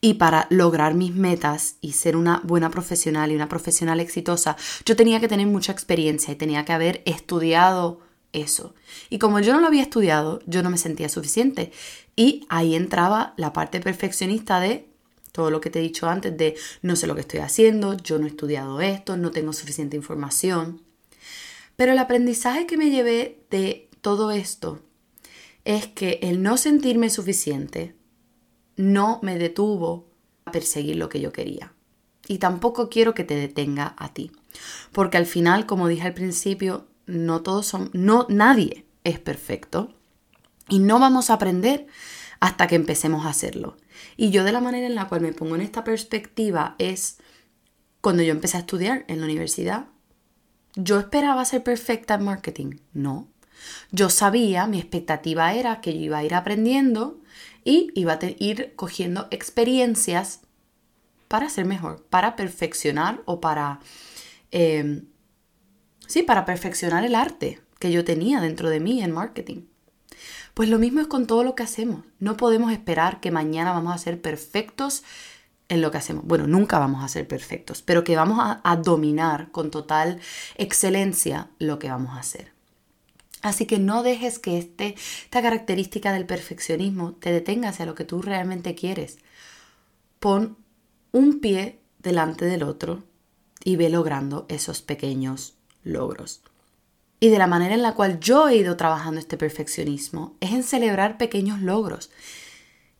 y 0.00 0.14
para 0.14 0.46
lograr 0.50 0.94
mis 0.94 1.14
metas 1.14 1.76
y 1.80 1.92
ser 1.92 2.16
una 2.16 2.40
buena 2.44 2.70
profesional 2.70 3.30
y 3.30 3.36
una 3.36 3.48
profesional 3.48 4.00
exitosa, 4.00 4.56
yo 4.84 4.96
tenía 4.96 5.20
que 5.20 5.28
tener 5.28 5.46
mucha 5.46 5.72
experiencia 5.72 6.32
y 6.32 6.36
tenía 6.36 6.64
que 6.64 6.72
haber 6.72 7.02
estudiado 7.06 8.00
eso. 8.32 8.74
Y 9.10 9.18
como 9.18 9.40
yo 9.40 9.52
no 9.52 9.60
lo 9.60 9.66
había 9.66 9.82
estudiado, 9.82 10.40
yo 10.46 10.62
no 10.62 10.70
me 10.70 10.78
sentía 10.78 11.08
suficiente. 11.08 11.72
Y 12.14 12.46
ahí 12.48 12.74
entraba 12.74 13.34
la 13.36 13.52
parte 13.52 13.80
perfeccionista 13.80 14.60
de 14.60 14.88
todo 15.32 15.50
lo 15.50 15.60
que 15.60 15.68
te 15.68 15.80
he 15.80 15.82
dicho 15.82 16.08
antes, 16.08 16.36
de 16.36 16.56
no 16.80 16.96
sé 16.96 17.06
lo 17.06 17.14
que 17.14 17.20
estoy 17.20 17.40
haciendo, 17.40 17.94
yo 17.94 18.18
no 18.18 18.24
he 18.24 18.28
estudiado 18.28 18.80
esto, 18.80 19.16
no 19.16 19.30
tengo 19.30 19.52
suficiente 19.52 19.96
información. 19.96 20.82
Pero 21.76 21.92
el 21.92 21.98
aprendizaje 21.98 22.66
que 22.66 22.78
me 22.78 22.90
llevé 22.90 23.44
de 23.50 23.90
todo 24.00 24.30
esto 24.30 24.80
es 25.64 25.88
que 25.88 26.20
el 26.22 26.42
no 26.42 26.56
sentirme 26.56 27.10
suficiente 27.10 27.94
no 28.76 29.20
me 29.22 29.38
detuvo 29.38 30.06
a 30.46 30.52
perseguir 30.52 30.96
lo 30.96 31.08
que 31.08 31.20
yo 31.20 31.32
quería. 31.32 31.74
Y 32.28 32.38
tampoco 32.38 32.88
quiero 32.88 33.14
que 33.14 33.24
te 33.24 33.34
detenga 33.34 33.94
a 33.98 34.14
ti. 34.14 34.30
Porque 34.92 35.16
al 35.18 35.26
final, 35.26 35.66
como 35.66 35.88
dije 35.88 36.06
al 36.06 36.14
principio, 36.14 36.86
no 37.06 37.42
todos 37.42 37.66
son, 37.66 37.90
no, 37.92 38.26
nadie 38.28 38.86
es 39.04 39.18
perfecto 39.18 39.94
y 40.68 40.80
no 40.80 40.98
vamos 40.98 41.30
a 41.30 41.34
aprender 41.34 41.86
hasta 42.40 42.66
que 42.66 42.74
empecemos 42.74 43.24
a 43.24 43.30
hacerlo. 43.30 43.76
Y 44.16 44.30
yo 44.30 44.44
de 44.44 44.52
la 44.52 44.60
manera 44.60 44.86
en 44.86 44.94
la 44.94 45.08
cual 45.08 45.20
me 45.20 45.32
pongo 45.32 45.54
en 45.54 45.62
esta 45.62 45.84
perspectiva 45.84 46.74
es 46.78 47.18
cuando 48.00 48.22
yo 48.22 48.32
empecé 48.32 48.56
a 48.56 48.60
estudiar 48.60 49.04
en 49.08 49.20
la 49.20 49.26
universidad. 49.26 49.86
Yo 50.74 50.98
esperaba 50.98 51.44
ser 51.44 51.62
perfecta 51.62 52.14
en 52.14 52.24
marketing. 52.24 52.76
No. 52.92 53.28
Yo 53.90 54.10
sabía, 54.10 54.66
mi 54.66 54.78
expectativa 54.78 55.54
era 55.54 55.80
que 55.80 55.94
yo 55.94 56.00
iba 56.00 56.18
a 56.18 56.24
ir 56.24 56.34
aprendiendo 56.34 57.20
y 57.64 57.90
iba 57.94 58.12
a 58.12 58.18
ir 58.38 58.74
cogiendo 58.76 59.28
experiencias 59.30 60.40
para 61.28 61.48
ser 61.48 61.64
mejor, 61.64 62.04
para 62.10 62.36
perfeccionar 62.36 63.22
o 63.24 63.40
para 63.40 63.80
eh, 64.52 65.02
Sí, 66.06 66.22
para 66.22 66.44
perfeccionar 66.44 67.04
el 67.04 67.14
arte 67.14 67.60
que 67.78 67.90
yo 67.90 68.04
tenía 68.04 68.40
dentro 68.40 68.70
de 68.70 68.80
mí 68.80 69.02
en 69.02 69.12
marketing. 69.12 69.62
Pues 70.54 70.68
lo 70.68 70.78
mismo 70.78 71.00
es 71.00 71.06
con 71.06 71.26
todo 71.26 71.44
lo 71.44 71.54
que 71.54 71.62
hacemos. 71.62 72.04
No 72.18 72.36
podemos 72.36 72.72
esperar 72.72 73.20
que 73.20 73.30
mañana 73.30 73.72
vamos 73.72 73.94
a 73.94 73.98
ser 73.98 74.20
perfectos 74.20 75.04
en 75.68 75.82
lo 75.82 75.90
que 75.90 75.98
hacemos. 75.98 76.24
Bueno, 76.24 76.46
nunca 76.46 76.78
vamos 76.78 77.04
a 77.04 77.08
ser 77.08 77.28
perfectos, 77.28 77.82
pero 77.82 78.04
que 78.04 78.16
vamos 78.16 78.38
a, 78.40 78.76
dominar 78.76 79.50
con 79.50 79.70
total 79.70 80.20
excelencia 80.56 81.50
lo 81.58 81.78
que 81.78 81.90
vamos 81.90 82.16
a 82.16 82.20
hacer. 82.20 82.52
Así 83.42 83.66
que 83.66 83.78
no 83.78 84.02
dejes 84.02 84.38
que 84.38 84.58
este, 84.58 84.94
esta 85.24 85.42
característica 85.42 86.12
del 86.12 86.26
perfeccionismo 86.26 87.12
te 87.12 87.32
detenga 87.32 87.68
hacia 87.68 87.86
lo 87.86 87.94
que 87.94 88.04
tú 88.04 88.22
realmente 88.22 88.74
quieres. 88.74 89.18
Pon 90.20 90.56
un 91.12 91.40
pie 91.40 91.80
delante 91.98 92.44
del 92.46 92.62
otro 92.62 93.02
y 93.62 93.76
ve 93.76 93.90
logrando 93.90 94.46
esos 94.48 94.80
pequeños 94.82 95.55
logros. 95.86 96.42
Y 97.18 97.28
de 97.28 97.38
la 97.38 97.46
manera 97.46 97.74
en 97.74 97.82
la 97.82 97.94
cual 97.94 98.20
yo 98.20 98.48
he 98.48 98.56
ido 98.56 98.76
trabajando 98.76 99.18
este 99.18 99.38
perfeccionismo 99.38 100.36
es 100.40 100.52
en 100.52 100.62
celebrar 100.62 101.16
pequeños 101.16 101.62
logros. 101.62 102.10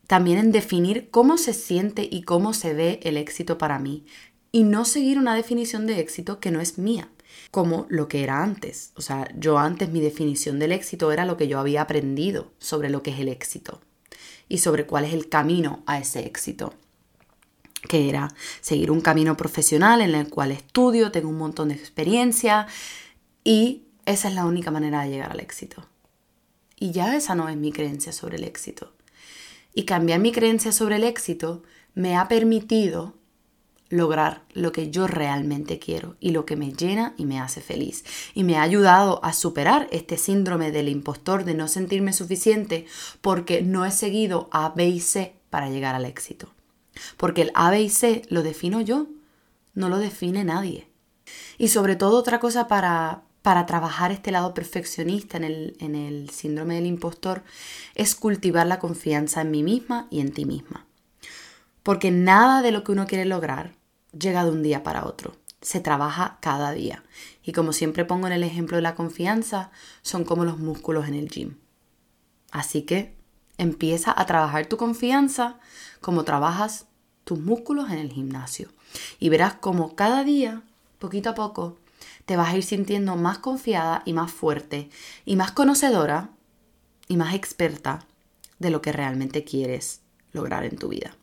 También 0.06 0.38
en 0.38 0.52
definir 0.52 1.10
cómo 1.10 1.36
se 1.36 1.52
siente 1.52 2.08
y 2.10 2.22
cómo 2.22 2.54
se 2.54 2.72
ve 2.72 3.00
el 3.02 3.16
éxito 3.16 3.58
para 3.58 3.78
mí. 3.78 4.06
Y 4.52 4.62
no 4.62 4.84
seguir 4.84 5.18
una 5.18 5.34
definición 5.34 5.86
de 5.86 6.00
éxito 6.00 6.40
que 6.40 6.50
no 6.50 6.60
es 6.60 6.78
mía, 6.78 7.10
como 7.50 7.86
lo 7.90 8.08
que 8.08 8.22
era 8.22 8.42
antes. 8.42 8.92
O 8.94 9.02
sea, 9.02 9.28
yo 9.36 9.58
antes 9.58 9.90
mi 9.90 10.00
definición 10.00 10.58
del 10.58 10.72
éxito 10.72 11.12
era 11.12 11.26
lo 11.26 11.36
que 11.36 11.48
yo 11.48 11.58
había 11.58 11.82
aprendido 11.82 12.52
sobre 12.58 12.88
lo 12.88 13.02
que 13.02 13.10
es 13.10 13.20
el 13.20 13.28
éxito 13.28 13.82
y 14.48 14.58
sobre 14.58 14.86
cuál 14.86 15.04
es 15.04 15.12
el 15.12 15.28
camino 15.28 15.82
a 15.86 15.98
ese 15.98 16.20
éxito 16.20 16.72
que 17.86 18.08
era 18.08 18.28
seguir 18.60 18.90
un 18.90 19.00
camino 19.00 19.36
profesional 19.36 20.00
en 20.00 20.14
el 20.14 20.28
cual 20.28 20.52
estudio, 20.52 21.10
tengo 21.12 21.28
un 21.28 21.38
montón 21.38 21.68
de 21.68 21.74
experiencia 21.74 22.66
y 23.44 23.82
esa 24.04 24.28
es 24.28 24.34
la 24.34 24.44
única 24.44 24.70
manera 24.70 25.02
de 25.02 25.10
llegar 25.10 25.32
al 25.32 25.40
éxito. 25.40 25.86
Y 26.78 26.90
ya 26.92 27.16
esa 27.16 27.34
no 27.34 27.48
es 27.48 27.56
mi 27.56 27.72
creencia 27.72 28.12
sobre 28.12 28.36
el 28.36 28.44
éxito. 28.44 28.92
Y 29.74 29.84
cambiar 29.84 30.20
mi 30.20 30.32
creencia 30.32 30.72
sobre 30.72 30.96
el 30.96 31.04
éxito 31.04 31.62
me 31.94 32.16
ha 32.16 32.28
permitido 32.28 33.14
lograr 33.88 34.42
lo 34.52 34.72
que 34.72 34.90
yo 34.90 35.06
realmente 35.06 35.78
quiero 35.78 36.16
y 36.20 36.30
lo 36.30 36.44
que 36.44 36.56
me 36.56 36.72
llena 36.72 37.14
y 37.16 37.24
me 37.24 37.40
hace 37.40 37.60
feliz. 37.60 38.04
Y 38.34 38.44
me 38.44 38.56
ha 38.56 38.62
ayudado 38.62 39.24
a 39.24 39.32
superar 39.32 39.88
este 39.90 40.18
síndrome 40.18 40.72
del 40.72 40.88
impostor 40.88 41.44
de 41.44 41.54
no 41.54 41.68
sentirme 41.68 42.12
suficiente 42.12 42.86
porque 43.20 43.62
no 43.62 43.84
he 43.84 43.90
seguido 43.90 44.48
A, 44.50 44.70
B 44.70 44.88
y 44.88 45.00
C 45.00 45.34
para 45.50 45.70
llegar 45.70 45.94
al 45.94 46.04
éxito. 46.04 46.55
Porque 47.16 47.42
el 47.42 47.52
A, 47.54 47.70
B 47.70 47.82
y 47.82 47.90
C 47.90 48.22
lo 48.28 48.42
defino 48.42 48.80
yo, 48.80 49.08
no 49.74 49.88
lo 49.88 49.98
define 49.98 50.44
nadie. 50.44 50.88
Y 51.58 51.68
sobre 51.68 51.96
todo 51.96 52.18
otra 52.18 52.40
cosa 52.40 52.68
para, 52.68 53.22
para 53.42 53.66
trabajar 53.66 54.12
este 54.12 54.30
lado 54.30 54.54
perfeccionista 54.54 55.36
en 55.36 55.44
el, 55.44 55.76
en 55.80 55.94
el 55.94 56.30
síndrome 56.30 56.74
del 56.74 56.86
impostor 56.86 57.44
es 57.94 58.14
cultivar 58.14 58.66
la 58.66 58.78
confianza 58.78 59.42
en 59.42 59.50
mí 59.50 59.62
misma 59.62 60.08
y 60.10 60.20
en 60.20 60.32
ti 60.32 60.44
misma. 60.44 60.86
Porque 61.82 62.10
nada 62.10 62.62
de 62.62 62.72
lo 62.72 62.82
que 62.82 62.92
uno 62.92 63.06
quiere 63.06 63.24
lograr 63.24 63.76
llega 64.18 64.44
de 64.44 64.50
un 64.50 64.62
día 64.62 64.82
para 64.82 65.06
otro. 65.06 65.36
Se 65.60 65.80
trabaja 65.80 66.38
cada 66.40 66.72
día. 66.72 67.04
Y 67.42 67.52
como 67.52 67.72
siempre 67.72 68.04
pongo 68.04 68.26
en 68.26 68.32
el 68.32 68.42
ejemplo 68.42 68.76
de 68.76 68.82
la 68.82 68.94
confianza, 68.94 69.70
son 70.02 70.24
como 70.24 70.44
los 70.44 70.58
músculos 70.58 71.06
en 71.06 71.14
el 71.14 71.28
gym. 71.28 71.58
Así 72.50 72.82
que 72.82 73.14
empieza 73.58 74.12
a 74.16 74.26
trabajar 74.26 74.66
tu 74.66 74.76
confianza 74.76 75.58
como 76.06 76.22
trabajas 76.22 76.86
tus 77.25 77.40
músculos 77.40 77.90
en 77.90 77.98
el 77.98 78.12
gimnasio. 78.12 78.68
Y 79.18 79.28
verás 79.28 79.54
como 79.54 79.96
cada 79.96 80.22
día, 80.22 80.62
poquito 81.00 81.30
a 81.30 81.34
poco, 81.34 81.78
te 82.26 82.36
vas 82.36 82.50
a 82.50 82.56
ir 82.56 82.62
sintiendo 82.62 83.16
más 83.16 83.38
confiada 83.38 84.02
y 84.04 84.12
más 84.12 84.30
fuerte 84.30 84.88
y 85.25 85.34
más 85.34 85.50
conocedora 85.50 86.30
y 87.08 87.16
más 87.16 87.34
experta 87.34 88.06
de 88.60 88.70
lo 88.70 88.82
que 88.82 88.92
realmente 88.92 89.42
quieres 89.42 90.00
lograr 90.30 90.64
en 90.64 90.76
tu 90.76 90.90
vida. 90.90 91.16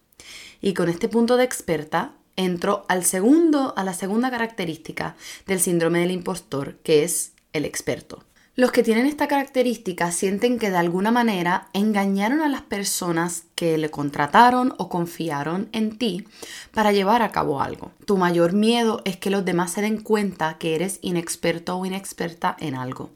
Y 0.59 0.73
con 0.73 0.89
este 0.89 1.07
punto 1.07 1.37
de 1.37 1.45
experta 1.45 2.15
entro 2.35 2.83
al 2.89 3.05
segundo, 3.05 3.73
a 3.77 3.85
la 3.85 3.93
segunda 3.93 4.29
característica 4.31 5.15
del 5.47 5.61
síndrome 5.61 5.99
del 5.99 6.11
impostor, 6.11 6.75
que 6.83 7.05
es 7.05 7.31
el 7.53 7.63
experto. 7.63 8.25
Los 8.55 8.71
que 8.71 8.83
tienen 8.83 9.07
esta 9.07 9.27
característica 9.27 10.11
sienten 10.11 10.59
que 10.59 10.69
de 10.69 10.77
alguna 10.77 11.09
manera 11.09 11.69
engañaron 11.73 12.39
a 12.41 12.49
las 12.49 12.61
personas 12.61 13.45
que 13.55 13.79
le 13.79 13.89
contrataron 13.89 14.75
o 14.77 14.89
confiaron 14.89 15.69
en 15.71 15.97
ti 15.97 16.27
para 16.71 16.91
llevar 16.91 17.23
a 17.23 17.31
cabo 17.31 17.61
algo. 17.61 17.93
Tu 18.05 18.15
mayor 18.15 18.53
miedo 18.53 19.01
es 19.05 19.17
que 19.17 19.31
los 19.31 19.43
demás 19.43 19.71
se 19.71 19.81
den 19.81 20.03
cuenta 20.03 20.59
que 20.59 20.75
eres 20.75 20.99
inexperto 21.01 21.75
o 21.75 21.83
inexperta 21.83 22.55
en 22.59 22.75
algo. 22.75 23.09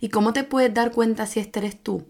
¿Y 0.00 0.08
cómo 0.08 0.32
te 0.32 0.42
puedes 0.42 0.74
dar 0.74 0.90
cuenta 0.90 1.26
si 1.26 1.38
este 1.38 1.60
eres 1.60 1.80
tú? 1.80 2.08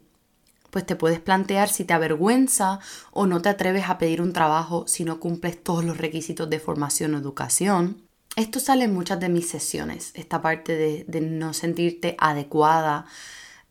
Pues 0.71 0.87
te 0.87 0.97
puedes 0.97 1.21
plantear 1.21 1.68
si 1.68 1.85
te 1.85 1.92
avergüenza 1.92 2.80
o 3.12 3.26
no 3.26 3.42
te 3.42 3.50
atreves 3.50 3.90
a 3.90 3.99
pedir 3.99 4.23
un 4.23 4.33
trabajo 4.33 4.85
si 4.88 5.04
no 5.04 5.21
cumples 5.21 5.62
todos 5.62 5.85
los 5.85 5.99
requisitos 5.99 6.49
de 6.49 6.61
formación 6.61 7.14
o 7.14 7.18
educación 7.18 8.03
esto 8.36 8.60
sale 8.60 8.84
en 8.84 8.94
muchas 8.94 9.20
de 9.20 9.28
mis 9.28 9.48
sesiones, 9.48 10.10
esta 10.14 10.42
parte 10.42 10.76
de, 11.06 11.20
no 11.20 11.54
sentirte 11.54 12.16
adecuada 12.18 13.06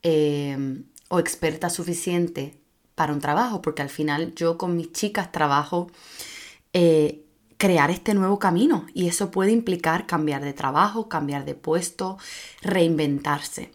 eh, 0.03 0.83
o 1.09 1.19
experta 1.19 1.69
suficiente 1.69 2.57
para 2.95 3.13
un 3.13 3.19
trabajo, 3.19 3.61
porque 3.61 3.81
al 3.81 3.89
final 3.89 4.33
yo 4.35 4.57
con 4.57 4.77
mis 4.77 4.91
chicas 4.91 5.31
trabajo 5.31 5.91
eh, 6.73 7.23
crear 7.57 7.91
este 7.91 8.13
nuevo 8.13 8.39
camino 8.39 8.85
y 8.93 9.07
eso 9.07 9.31
puede 9.31 9.51
implicar 9.51 10.05
cambiar 10.05 10.43
de 10.43 10.53
trabajo, 10.53 11.09
cambiar 11.09 11.45
de 11.45 11.55
puesto, 11.55 12.17
reinventarse. 12.61 13.71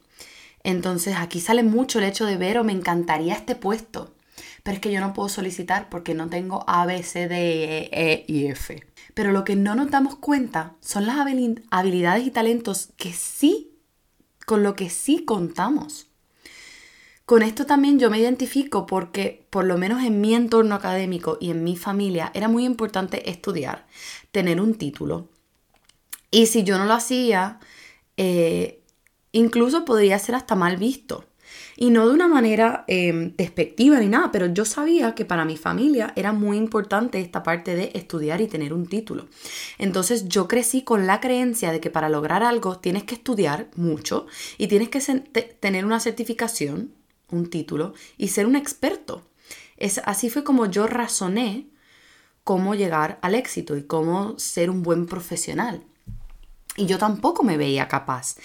Entonces 0.62 1.16
aquí 1.16 1.40
sale 1.40 1.62
mucho 1.62 1.99
el 1.99 2.04
hecho 2.04 2.26
de 2.26 2.37
ver 2.37 2.59
o 2.59 2.64
me 2.64 2.73
encantaría 2.73 3.35
este 3.35 3.54
puesto, 3.54 4.14
pero 4.62 4.76
es 4.76 4.80
que 4.80 4.92
yo 4.92 5.00
no 5.00 5.14
puedo 5.14 5.28
solicitar 5.28 5.88
porque 5.88 6.14
no 6.14 6.28
tengo 6.28 6.64
A, 6.66 6.87
B, 6.87 7.02
C, 7.02 7.28
D, 7.28 7.37
E, 7.37 7.88
e 7.92 8.25
y 8.26 8.47
F. 8.47 8.88
Pero 9.19 9.33
lo 9.33 9.43
que 9.43 9.57
no 9.57 9.75
nos 9.75 9.91
damos 9.91 10.15
cuenta 10.15 10.77
son 10.79 11.05
las 11.05 11.17
habilidades 11.19 12.25
y 12.25 12.31
talentos 12.31 12.91
que 12.97 13.13
sí, 13.13 13.73
con 14.47 14.63
lo 14.63 14.77
que 14.77 14.91
sí 14.91 15.25
contamos. 15.25 16.07
Con 17.25 17.43
esto 17.43 17.67
también 17.67 17.99
yo 17.99 18.11
me 18.11 18.21
identifico 18.21 18.87
porque, 18.87 19.45
por 19.51 19.65
lo 19.65 19.77
menos 19.77 20.05
en 20.05 20.21
mi 20.21 20.37
entorno 20.37 20.77
académico 20.77 21.37
y 21.41 21.51
en 21.51 21.65
mi 21.65 21.77
familia, 21.77 22.31
era 22.33 22.47
muy 22.47 22.65
importante 22.65 23.29
estudiar, 23.29 23.89
tener 24.31 24.61
un 24.61 24.77
título. 24.77 25.27
Y 26.31 26.47
si 26.47 26.63
yo 26.63 26.79
no 26.79 26.85
lo 26.85 26.95
hacía, 26.95 27.59
eh, 28.17 28.85
incluso 29.33 29.85
podría 29.85 30.21
ser 30.21 30.37
hasta 30.37 30.55
mal 30.55 30.77
visto. 30.77 31.25
Y 31.77 31.91
no 31.91 32.09
de 32.09 32.15
una 32.15 32.29
manera 32.29 32.85
em, 32.88 33.35
despectiva 33.37 33.99
ni 34.00 34.09
nada, 34.09 34.31
pero 34.33 34.47
yo 34.47 34.65
sabía 34.65 35.15
que 35.15 35.25
para 35.25 35.45
mi 35.45 35.57
familia 35.57 36.12
era 36.17 36.33
muy 36.33 36.57
importante 36.57 37.21
esta 37.21 37.43
parte 37.43 37.75
de 37.75 37.91
estudiar 37.95 38.41
y 38.41 38.49
tener 38.49 38.73
un 38.73 38.87
título. 38.87 39.29
Entonces 39.79 40.29
yo 40.29 40.49
crecí 40.49 40.83
con 40.83 41.07
la 41.07 41.21
creencia 41.21 41.73
de 41.73 41.81
que 41.81 41.91
para 41.91 42.09
lograr 42.09 42.43
algo 42.43 42.79
tienes 42.79 43.05
que 43.05 43.15
estudiar 43.15 43.69
mucho 43.77 44.27
y 44.57 44.67
tienes 44.67 44.88
que 44.88 45.00
tener 45.61 45.85
una 45.85 46.00
certificación, 46.00 46.93
un 47.31 47.49
título, 47.50 47.95
y 48.17 48.29
ser 48.29 48.47
un 48.47 48.57
experto. 48.57 49.23
Es, 49.77 50.00
así 50.05 50.31
fue 50.31 50.45
como 50.45 50.67
yo 50.67 50.87
razoné 50.87 51.69
cómo 52.45 52.75
llegar 52.75 53.19
al 53.23 53.35
éxito 53.35 53.77
y 53.77 53.83
cómo 53.83 54.38
ser 54.38 54.71
un 54.71 54.83
buen 54.83 55.07
profesional. 55.07 55.83
Y 56.79 56.87
yo 56.87 56.97
tampoco 56.97 57.43
me 57.43 57.57
veía 57.57 57.88
capaz 57.88 58.37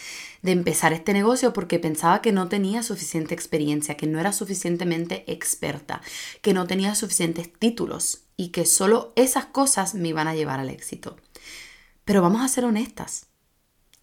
de 0.43 0.51
empezar 0.51 0.93
este 0.93 1.13
negocio 1.13 1.53
porque 1.53 1.79
pensaba 1.79 2.21
que 2.21 2.31
no 2.31 2.50
tenía 2.50 2.83
suficiente 2.83 3.33
experiencia, 3.33 3.97
que 3.97 4.07
no 4.07 4.19
era 4.19 4.33
suficientemente 4.33 5.23
experta, 5.31 6.01
que 6.41 6.53
no 6.53 6.67
tenía 6.67 6.93
suficientes 6.93 7.51
títulos 7.51 8.25
y 8.38 8.50
que 8.50 8.65
solo 8.65 9.13
esas 9.15 9.45
cosas 9.45 9.95
me 9.95 10.09
iban 10.09 10.27
a 10.27 10.35
llevar 10.35 10.59
al 10.59 10.69
éxito. 10.69 11.15
Pero 12.05 12.21
vamos 12.21 12.41
a 12.41 12.50
ser 12.50 12.65
honestas. 12.65 13.27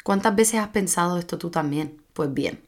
¿Cuántas 0.03 0.35
veces 0.35 0.61
has 0.61 0.69
pensado 0.69 1.19
esto 1.19 1.37
tú 1.39 1.51
también? 1.51 2.03
Pues 2.15 2.33
bien, 2.33 2.63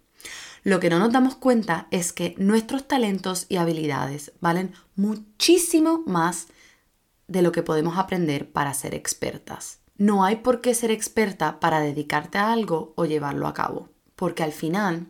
lo 0.64 0.78
que 0.78 0.90
no 0.90 0.98
nos 0.98 1.10
damos 1.10 1.34
cuenta 1.34 1.88
es 1.90 2.12
que 2.12 2.34
nuestros 2.36 2.86
talentos 2.86 3.46
y 3.48 3.56
habilidades 3.56 4.32
valen 4.40 4.74
muchísimo 4.94 6.04
más 6.06 6.48
de 7.26 7.40
lo 7.40 7.52
que 7.52 7.62
podemos 7.62 7.96
aprender 7.96 8.52
para 8.52 8.74
ser 8.74 8.94
expertas. 8.94 9.81
No 10.02 10.24
hay 10.24 10.34
por 10.34 10.60
qué 10.60 10.74
ser 10.74 10.90
experta 10.90 11.60
para 11.60 11.78
dedicarte 11.78 12.36
a 12.36 12.52
algo 12.52 12.92
o 12.96 13.04
llevarlo 13.04 13.46
a 13.46 13.54
cabo, 13.54 13.88
porque 14.16 14.42
al 14.42 14.50
final, 14.50 15.06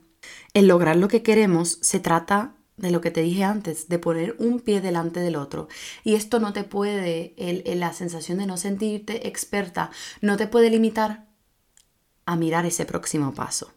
el 0.52 0.66
lograr 0.66 0.96
lo 0.96 1.08
que 1.08 1.22
queremos 1.22 1.78
se 1.80 1.98
trata 1.98 2.56
de 2.76 2.90
lo 2.90 3.00
que 3.00 3.10
te 3.10 3.22
dije 3.22 3.42
antes, 3.42 3.88
de 3.88 3.98
poner 3.98 4.36
un 4.38 4.60
pie 4.60 4.82
delante 4.82 5.20
del 5.20 5.36
otro. 5.36 5.68
Y 6.04 6.14
esto 6.14 6.40
no 6.40 6.52
te 6.52 6.62
puede, 6.62 7.34
la 7.74 7.94
sensación 7.94 8.36
de 8.36 8.44
no 8.44 8.58
sentirte 8.58 9.28
experta, 9.28 9.90
no 10.20 10.36
te 10.36 10.46
puede 10.46 10.68
limitar 10.68 11.24
a 12.26 12.36
mirar 12.36 12.66
ese 12.66 12.84
próximo 12.84 13.32
paso. 13.32 13.72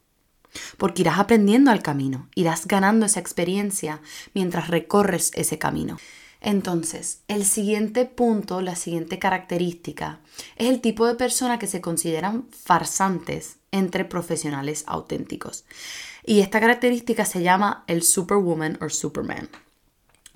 Porque 0.75 1.03
irás 1.03 1.17
aprendiendo 1.17 1.71
al 1.71 1.81
camino, 1.81 2.27
irás 2.35 2.67
ganando 2.67 3.05
esa 3.05 3.21
experiencia 3.21 4.01
mientras 4.33 4.67
recorres 4.67 5.31
ese 5.33 5.57
camino. 5.57 5.95
Entonces, 6.45 7.21
el 7.27 7.43
siguiente 7.43 8.05
punto, 8.05 8.61
la 8.61 8.75
siguiente 8.75 9.17
característica, 9.17 10.19
es 10.57 10.69
el 10.69 10.79
tipo 10.79 11.07
de 11.07 11.15
persona 11.15 11.57
que 11.57 11.65
se 11.65 11.81
consideran 11.81 12.45
farsantes 12.51 13.55
entre 13.71 14.05
profesionales 14.05 14.83
auténticos. 14.85 15.65
Y 16.23 16.41
esta 16.41 16.59
característica 16.59 17.25
se 17.25 17.41
llama 17.41 17.83
el 17.87 18.03
superwoman 18.03 18.77
o 18.79 18.89
superman, 18.89 19.49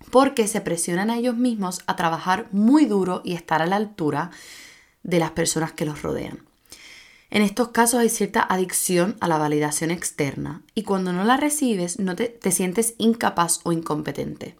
porque 0.10 0.48
se 0.48 0.62
presionan 0.62 1.12
a 1.12 1.18
ellos 1.18 1.38
mismos 1.38 1.84
a 1.86 1.96
trabajar 1.96 2.48
muy 2.52 2.86
duro 2.86 3.22
y 3.24 3.36
estar 3.36 3.62
a 3.62 3.68
la 3.68 3.76
altura 3.76 4.32
de 5.04 5.20
las 5.20 5.30
personas 5.30 5.74
que 5.74 5.86
los 5.86 6.02
rodean. 6.02 6.40
En 7.30 7.44
estos 7.44 7.68
casos 7.68 8.00
hay 8.00 8.10
cierta 8.10 8.42
adicción 8.42 9.16
a 9.20 9.28
la 9.28 9.38
validación 9.38 9.92
externa 9.92 10.64
y 10.74 10.82
cuando 10.82 11.14
no 11.14 11.24
la 11.24 11.38
recibes 11.38 12.00
no 12.00 12.16
te, 12.16 12.30
te 12.30 12.50
sientes 12.50 12.96
incapaz 12.98 13.60
o 13.64 13.72
incompetente. 13.72 14.56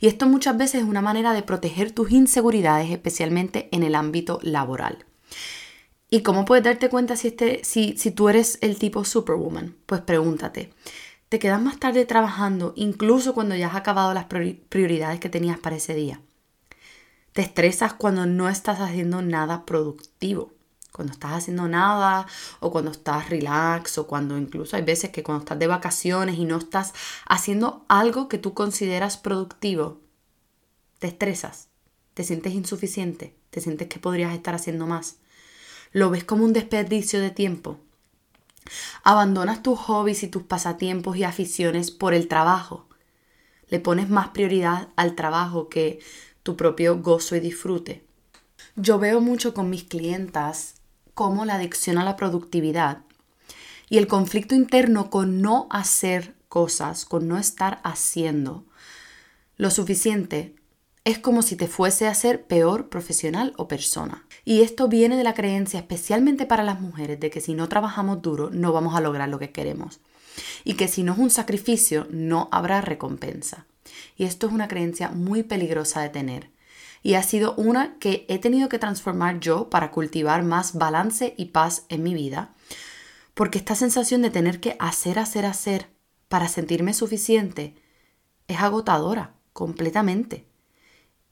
Y 0.00 0.06
esto 0.06 0.26
muchas 0.26 0.56
veces 0.56 0.82
es 0.82 0.88
una 0.88 1.02
manera 1.02 1.32
de 1.32 1.42
proteger 1.42 1.92
tus 1.92 2.10
inseguridades, 2.10 2.90
especialmente 2.90 3.68
en 3.72 3.82
el 3.82 3.94
ámbito 3.94 4.38
laboral. 4.42 5.04
¿Y 6.08 6.22
cómo 6.22 6.44
puedes 6.44 6.64
darte 6.64 6.88
cuenta 6.88 7.16
si, 7.16 7.28
este, 7.28 7.60
si, 7.62 7.96
si 7.96 8.10
tú 8.10 8.28
eres 8.28 8.58
el 8.62 8.78
tipo 8.78 9.04
superwoman? 9.04 9.76
Pues 9.86 10.00
pregúntate, 10.00 10.72
¿te 11.28 11.38
quedas 11.38 11.62
más 11.62 11.78
tarde 11.78 12.04
trabajando 12.04 12.72
incluso 12.76 13.32
cuando 13.32 13.54
ya 13.54 13.68
has 13.68 13.76
acabado 13.76 14.12
las 14.12 14.24
prioridades 14.24 15.20
que 15.20 15.28
tenías 15.28 15.58
para 15.58 15.76
ese 15.76 15.94
día? 15.94 16.20
¿Te 17.32 17.42
estresas 17.42 17.94
cuando 17.94 18.26
no 18.26 18.48
estás 18.48 18.80
haciendo 18.80 19.22
nada 19.22 19.64
productivo? 19.64 20.52
Cuando 20.92 21.12
estás 21.12 21.32
haciendo 21.32 21.68
nada 21.68 22.26
o 22.60 22.70
cuando 22.70 22.90
estás 22.90 23.30
relax 23.30 23.98
o 23.98 24.06
cuando 24.06 24.36
incluso 24.36 24.76
hay 24.76 24.82
veces 24.82 25.10
que 25.10 25.22
cuando 25.22 25.44
estás 25.44 25.58
de 25.58 25.66
vacaciones 25.66 26.38
y 26.38 26.44
no 26.44 26.56
estás 26.58 26.92
haciendo 27.26 27.84
algo 27.88 28.28
que 28.28 28.38
tú 28.38 28.54
consideras 28.54 29.16
productivo, 29.16 30.00
te 30.98 31.08
estresas, 31.08 31.68
te 32.14 32.24
sientes 32.24 32.52
insuficiente, 32.52 33.36
te 33.50 33.60
sientes 33.60 33.88
que 33.88 33.98
podrías 33.98 34.34
estar 34.34 34.54
haciendo 34.54 34.86
más. 34.86 35.16
Lo 35.92 36.10
ves 36.10 36.24
como 36.24 36.44
un 36.44 36.52
desperdicio 36.52 37.20
de 37.20 37.30
tiempo. 37.30 37.78
Abandonas 39.02 39.62
tus 39.62 39.78
hobbies 39.78 40.22
y 40.22 40.28
tus 40.28 40.42
pasatiempos 40.42 41.16
y 41.16 41.24
aficiones 41.24 41.90
por 41.90 42.14
el 42.14 42.28
trabajo. 42.28 42.86
Le 43.68 43.80
pones 43.80 44.08
más 44.08 44.28
prioridad 44.28 44.88
al 44.96 45.14
trabajo 45.14 45.68
que 45.68 46.00
tu 46.42 46.56
propio 46.56 47.00
gozo 47.00 47.36
y 47.36 47.40
disfrute. 47.40 48.04
Yo 48.76 48.98
veo 48.98 49.20
mucho 49.20 49.54
con 49.54 49.70
mis 49.70 49.84
clientas 49.84 50.79
como 51.20 51.44
la 51.44 51.56
adicción 51.56 51.98
a 51.98 52.04
la 52.04 52.16
productividad 52.16 53.02
y 53.90 53.98
el 53.98 54.06
conflicto 54.06 54.54
interno 54.54 55.10
con 55.10 55.42
no 55.42 55.66
hacer 55.68 56.34
cosas, 56.48 57.04
con 57.04 57.28
no 57.28 57.36
estar 57.36 57.78
haciendo 57.84 58.64
lo 59.58 59.70
suficiente, 59.70 60.54
es 61.04 61.18
como 61.18 61.42
si 61.42 61.56
te 61.56 61.68
fuese 61.68 62.06
a 62.06 62.14
ser 62.14 62.46
peor 62.46 62.88
profesional 62.88 63.52
o 63.58 63.68
persona. 63.68 64.24
Y 64.46 64.62
esto 64.62 64.88
viene 64.88 65.18
de 65.18 65.24
la 65.24 65.34
creencia, 65.34 65.80
especialmente 65.80 66.46
para 66.46 66.64
las 66.64 66.80
mujeres, 66.80 67.20
de 67.20 67.28
que 67.28 67.42
si 67.42 67.52
no 67.52 67.68
trabajamos 67.68 68.22
duro 68.22 68.48
no 68.48 68.72
vamos 68.72 68.96
a 68.96 69.02
lograr 69.02 69.28
lo 69.28 69.38
que 69.38 69.52
queremos. 69.52 70.00
Y 70.64 70.72
que 70.72 70.88
si 70.88 71.02
no 71.02 71.12
es 71.12 71.18
un 71.18 71.28
sacrificio 71.28 72.06
no 72.08 72.48
habrá 72.50 72.80
recompensa. 72.80 73.66
Y 74.16 74.24
esto 74.24 74.46
es 74.46 74.54
una 74.54 74.68
creencia 74.68 75.10
muy 75.10 75.42
peligrosa 75.42 76.00
de 76.00 76.08
tener 76.08 76.50
y 77.02 77.14
ha 77.14 77.22
sido 77.22 77.54
una 77.54 77.98
que 77.98 78.26
he 78.28 78.38
tenido 78.38 78.68
que 78.68 78.78
transformar 78.78 79.40
yo 79.40 79.70
para 79.70 79.90
cultivar 79.90 80.42
más 80.42 80.74
balance 80.74 81.34
y 81.36 81.46
paz 81.46 81.84
en 81.88 82.02
mi 82.02 82.14
vida, 82.14 82.54
porque 83.34 83.58
esta 83.58 83.74
sensación 83.74 84.22
de 84.22 84.30
tener 84.30 84.60
que 84.60 84.76
hacer, 84.78 85.18
hacer, 85.18 85.46
hacer 85.46 85.88
para 86.28 86.48
sentirme 86.48 86.94
suficiente 86.94 87.74
es 88.48 88.60
agotadora 88.60 89.34
completamente 89.52 90.46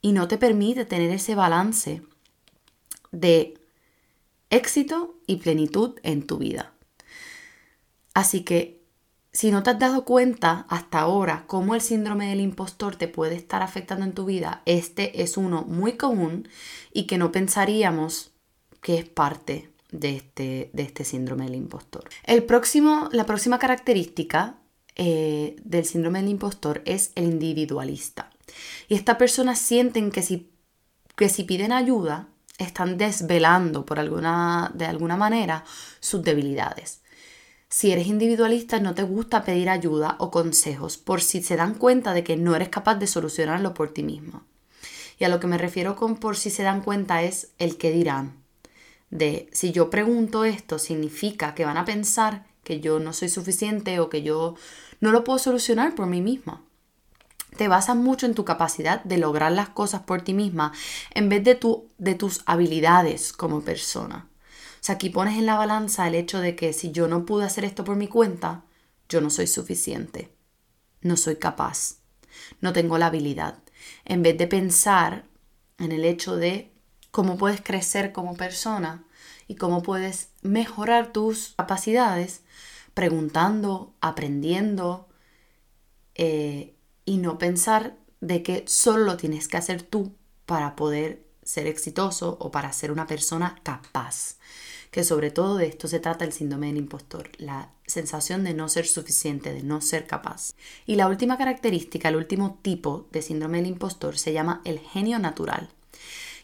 y 0.01 0.13
no 0.13 0.29
te 0.29 0.39
permite 0.39 0.85
tener 0.85 1.11
ese 1.11 1.35
balance 1.35 2.03
de 3.11 3.55
éxito 4.51 5.19
y 5.27 5.37
plenitud 5.37 5.99
en 6.03 6.27
tu 6.27 6.39
vida. 6.39 6.73
Así 8.15 8.43
que 8.43 8.78
si 9.39 9.53
no 9.53 9.63
te 9.63 9.71
has 9.71 9.79
dado 9.79 10.05
cuenta 10.05 10.67
hasta 10.69 10.99
ahora 10.99 11.45
cómo 11.47 11.77
el 11.77 11.81
síndrome 11.81 12.27
del 12.27 12.41
impostor 12.41 12.97
te 12.97 13.07
puede 13.07 13.37
estar 13.37 13.63
afectando 13.63 14.05
en 14.05 14.13
tu 14.13 14.25
vida, 14.25 14.63
este 14.67 15.23
es 15.23 15.37
uno 15.37 15.63
muy 15.63 15.93
común 15.93 16.49
y 16.93 17.05
que 17.05 17.19
no 17.19 17.31
pensaríamos 17.31 18.33
que 18.81 18.99
es 18.99 19.09
parte 19.09 19.71
de 19.93 20.17
este, 20.17 20.71
de 20.73 20.83
este 20.83 21.05
síndrome 21.05 21.45
del 21.45 21.55
impostor. 21.55 22.09
El 22.25 22.43
próximo, 22.43 23.09
la 23.13 23.27
próxima 23.27 23.61
característica 23.61 24.57
eh, 24.97 25.55
del 25.63 25.85
síndrome 25.85 26.19
del 26.19 26.31
impostor 26.31 26.83
es 26.85 27.13
el 27.15 27.27
individualista. 27.27 28.31
Y 28.89 28.97
estas 28.97 29.19
personas 29.19 29.61
sienten 29.61 30.11
que 30.11 30.23
si, 30.23 30.51
que 31.15 31.29
si 31.29 31.45
piden 31.45 31.71
ayuda, 31.71 32.27
están 32.59 32.99
desvelando 32.99 33.87
por 33.87 34.01
alguna, 34.01 34.73
de 34.75 34.87
alguna 34.87 35.17
manera 35.17 35.63
sus 36.01 36.25
debilidades. 36.25 37.03
Si 37.71 37.93
eres 37.93 38.07
individualista, 38.07 38.81
no 38.81 38.95
te 38.95 39.03
gusta 39.03 39.45
pedir 39.45 39.69
ayuda 39.69 40.17
o 40.21 40.31
consejos 40.31 40.97
por 40.97 41.21
si 41.21 41.43
se 41.43 41.57
dan 41.57 41.75
cuenta 41.75 42.15
de 42.15 42.25
que 42.25 42.37
no 42.37 42.57
eres 42.57 42.71
capaz 42.71 42.95
de 42.95 43.07
solucionarlo 43.07 43.75
por 43.75 43.93
ti 43.93 44.03
mismo. 44.03 44.45
Y 45.19 45.25
a 45.25 45.29
lo 45.29 45.39
que 45.39 45.49
me 45.49 45.59
refiero 45.59 45.95
con 45.95 46.17
por 46.17 46.37
si 46.37 46.49
se 46.49 46.63
dan 46.63 46.81
cuenta 46.81 47.23
es 47.23 47.51
el 47.59 47.77
que 47.77 47.91
dirán. 47.91 48.43
De 49.11 49.51
si 49.53 49.73
yo 49.73 49.91
pregunto 49.91 50.45
esto, 50.45 50.79
significa 50.79 51.55
que 51.55 51.67
van 51.67 51.77
a 51.77 51.85
pensar 51.85 52.47
que 52.65 52.81
yo 52.81 53.01
no 53.01 53.13
soy 53.13 53.29
suficiente 53.29 54.01
o 54.01 54.09
que 54.09 54.23
yo 54.23 54.55
no 55.01 55.13
lo 55.13 55.25
puedo 55.25 55.39
solucionar 55.39 55.95
por 55.95 56.07
mí 56.07 56.23
misma. 56.23 56.63
Te 57.57 57.69
basas 57.69 57.97
mucho 57.97 58.25
en 58.25 58.35
tu 58.35 58.45
capacidad 58.45 59.03
de 59.05 59.19
lograr 59.19 59.53
las 59.53 59.71
cosas 59.71 60.03
por 60.03 60.23
ti 60.23 60.33
misma 60.33 60.73
en 61.13 61.29
vez 61.29 61.45
de, 61.45 61.55
tu, 61.55 61.89
de 61.99 62.15
tus 62.15 62.43
habilidades 62.47 63.33
como 63.33 63.61
persona. 63.63 64.28
Sea, 64.89 64.95
aquí 64.95 65.11
pones 65.11 65.37
en 65.37 65.45
la 65.45 65.59
balanza 65.59 66.09
el 66.09 66.15
hecho 66.15 66.41
de 66.41 66.57
que 66.57 66.73
si 66.73 66.93
yo 66.93 67.09
no 67.09 67.27
pude 67.27 67.45
hacer 67.45 67.67
esto 67.67 67.85
por 67.85 67.97
mi 67.97 68.09
cuenta, 68.09 68.65
yo 69.11 69.21
no 69.21 69.29
soy 69.29 69.47
suficiente, 69.47 70.33
no 71.03 71.19
soy 71.19 71.37
capaz, 71.37 71.97
no 72.63 72.73
tengo 72.73 72.97
la 72.97 73.09
habilidad. 73.09 73.59
en 74.07 74.23
vez 74.23 74.39
de 74.39 74.47
pensar 74.47 75.27
en 75.77 75.93
el 75.93 76.07
hecho 76.07 76.37
de 76.37 76.73
cómo 77.11 77.37
puedes 77.37 77.61
crecer 77.61 78.13
como 78.13 78.35
persona 78.35 79.05
y 79.47 79.57
cómo 79.57 79.83
puedes 79.83 80.31
mejorar 80.41 81.13
tus 81.13 81.53
capacidades 81.59 82.41
preguntando, 82.95 83.93
aprendiendo 84.01 85.07
eh, 86.15 86.75
y 87.05 87.19
no 87.19 87.37
pensar 87.37 87.99
de 88.23 88.43
que 88.43 88.65
solo 88.67 89.05
lo 89.05 89.19
tienes 89.19 89.49
que 89.49 89.59
hacer 89.59 89.83
tú 89.83 90.15
para 90.47 90.77
poder 90.77 91.27
ser 91.43 91.67
exitoso 91.67 92.39
o 92.41 92.51
para 92.51 92.73
ser 92.73 92.91
una 92.91 93.07
persona 93.07 93.61
capaz. 93.63 94.39
Que 94.91 95.05
sobre 95.05 95.31
todo 95.31 95.57
de 95.57 95.67
esto 95.67 95.89
se 95.89 96.01
trata 96.01 96.25
el 96.25 96.33
síndrome 96.33 96.69
del 96.69 96.79
impostor, 96.79 97.31
la 97.39 97.71
sensación 97.87 98.45
de 98.45 98.55
no 98.55 98.69
ser 98.69 98.87
suficiente, 98.87 99.53
de 99.53 99.63
no 99.63 99.81
ser 99.81 100.07
capaz. 100.07 100.55
Y 100.87 100.97
la 100.97 101.09
última 101.09 101.39
característica, 101.39 102.09
el 102.09 102.17
último 102.17 102.59
tipo 102.63 103.07
de 103.13 103.23
síndrome 103.23 103.59
del 103.59 103.67
impostor 103.67 104.19
se 104.19 104.33
llama 104.33 104.63
el 104.65 104.79
genio 104.79 105.19
natural. 105.19 105.71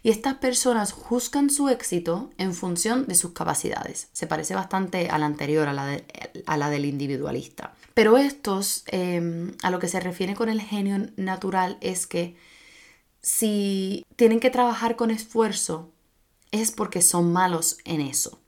Y 0.04 0.10
estas 0.10 0.34
personas 0.34 0.92
juzgan 0.92 1.48
su 1.48 1.70
éxito 1.70 2.30
en 2.36 2.52
función 2.52 3.06
de 3.06 3.14
sus 3.14 3.32
capacidades. 3.32 4.08
Se 4.12 4.26
parece 4.26 4.54
bastante 4.54 5.08
a 5.08 5.16
la 5.16 5.24
anterior, 5.24 5.66
a 5.66 5.72
la, 5.72 5.98
a 6.44 6.56
la 6.58 6.68
del 6.68 6.84
individualista. 6.84 7.72
Pero 7.94 8.18
estos, 8.18 8.84
em, 8.88 9.54
a 9.62 9.70
lo 9.70 9.78
que 9.78 9.88
se 9.88 10.00
refiere 10.00 10.34
con 10.34 10.50
el 10.50 10.60
genio 10.60 11.08
natural, 11.16 11.78
es 11.80 12.06
que 12.06 12.36
si 13.22 14.04
tienen 14.16 14.40
que 14.40 14.50
trabajar 14.50 14.96
con 14.96 15.10
esfuerzo, 15.10 15.93
es 16.60 16.70
porque 16.70 17.02
son 17.02 17.32
malos 17.32 17.78
en 17.84 18.00
eso. 18.00 18.40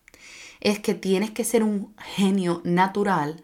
Es 0.60 0.78
que 0.78 0.94
tienes 0.94 1.30
que 1.30 1.44
ser 1.44 1.62
un 1.62 1.94
genio 1.98 2.62
natural 2.64 3.42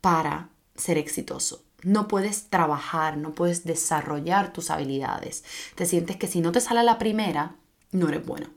para 0.00 0.50
ser 0.74 0.98
exitoso. 0.98 1.64
No 1.82 2.08
puedes 2.08 2.48
trabajar, 2.48 3.16
no 3.16 3.34
puedes 3.34 3.64
desarrollar 3.64 4.52
tus 4.52 4.70
habilidades. 4.70 5.44
Te 5.74 5.86
sientes 5.86 6.16
que 6.16 6.28
si 6.28 6.40
no 6.40 6.52
te 6.52 6.60
sale 6.60 6.82
la 6.82 6.98
primera, 6.98 7.56
no 7.90 8.08
eres 8.08 8.24
bueno. 8.24 8.50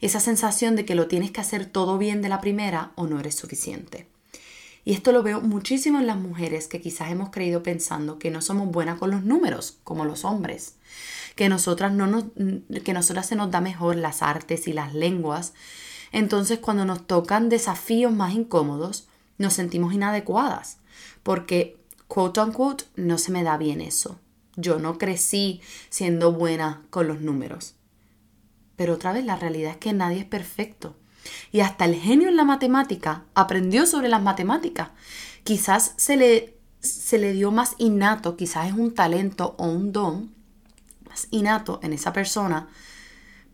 Esa 0.00 0.20
sensación 0.20 0.76
de 0.76 0.84
que 0.84 0.94
lo 0.94 1.08
tienes 1.08 1.30
que 1.30 1.40
hacer 1.40 1.66
todo 1.66 1.98
bien 1.98 2.22
de 2.22 2.28
la 2.28 2.40
primera 2.40 2.92
o 2.94 3.06
no 3.06 3.18
eres 3.18 3.34
suficiente. 3.34 4.08
Y 4.84 4.92
esto 4.92 5.12
lo 5.12 5.22
veo 5.22 5.40
muchísimo 5.40 5.98
en 5.98 6.06
las 6.06 6.16
mujeres 6.16 6.66
que 6.66 6.80
quizás 6.80 7.10
hemos 7.10 7.30
creído 7.30 7.62
pensando 7.62 8.18
que 8.18 8.30
no 8.30 8.40
somos 8.40 8.70
buenas 8.70 8.98
con 8.98 9.10
los 9.10 9.22
números, 9.24 9.78
como 9.84 10.04
los 10.04 10.24
hombres. 10.24 10.76
Que, 11.34 11.48
nosotras 11.48 11.92
no 11.92 12.06
nos, 12.06 12.24
que 12.84 12.92
nosotras 12.92 13.26
se 13.26 13.36
nos 13.36 13.50
da 13.50 13.60
mejor 13.60 13.96
las 13.96 14.22
artes 14.22 14.66
y 14.66 14.72
las 14.72 14.94
lenguas. 14.94 15.52
Entonces 16.12 16.58
cuando 16.58 16.84
nos 16.84 17.06
tocan 17.06 17.48
desafíos 17.48 18.12
más 18.12 18.34
incómodos, 18.34 19.08
nos 19.36 19.52
sentimos 19.52 19.92
inadecuadas. 19.92 20.78
Porque 21.22 21.76
quote 22.06 22.40
unquote, 22.40 22.84
no 22.96 23.18
se 23.18 23.32
me 23.32 23.44
da 23.44 23.56
bien 23.56 23.80
eso. 23.80 24.18
Yo 24.56 24.78
no 24.78 24.98
crecí 24.98 25.60
siendo 25.90 26.32
buena 26.32 26.82
con 26.90 27.06
los 27.06 27.20
números. 27.20 27.74
Pero 28.74 28.94
otra 28.94 29.12
vez, 29.12 29.24
la 29.24 29.36
realidad 29.36 29.72
es 29.72 29.76
que 29.76 29.92
nadie 29.92 30.20
es 30.20 30.24
perfecto. 30.24 30.96
Y 31.52 31.60
hasta 31.60 31.84
el 31.84 31.94
genio 31.94 32.28
en 32.28 32.36
la 32.36 32.44
matemática 32.44 33.24
aprendió 33.34 33.86
sobre 33.86 34.08
las 34.08 34.22
matemáticas. 34.22 34.90
Quizás 35.44 35.94
se 35.96 36.16
le, 36.16 36.58
se 36.80 37.18
le 37.18 37.32
dio 37.32 37.50
más 37.50 37.74
innato, 37.78 38.36
quizás 38.36 38.68
es 38.68 38.74
un 38.74 38.94
talento 38.94 39.54
o 39.58 39.66
un 39.66 39.92
don 39.92 40.34
más 41.08 41.28
innato 41.30 41.80
en 41.82 41.92
esa 41.92 42.12
persona, 42.12 42.68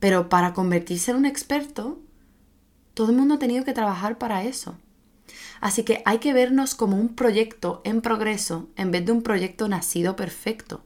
pero 0.01 0.29
para 0.29 0.53
convertirse 0.53 1.13
en 1.13 1.19
un 1.19 1.27
experto, 1.27 2.01
todo 2.95 3.11
el 3.11 3.17
mundo 3.17 3.35
ha 3.35 3.39
tenido 3.39 3.65
que 3.65 3.73
trabajar 3.73 4.19
para 4.19 4.45
eso. 4.45 4.77
Así 5.61 5.83
que 5.83 6.03
hay 6.05 6.19
que 6.19 6.33
vernos 6.33 6.75
como 6.75 6.97
un 6.97 7.15
proyecto 7.15 7.81
en 7.85 8.03
progreso 8.03 8.69
en 8.77 8.91
vez 8.91 9.07
de 9.07 9.13
un 9.13 9.23
proyecto 9.23 9.69
nacido 9.69 10.17
perfecto. 10.17 10.85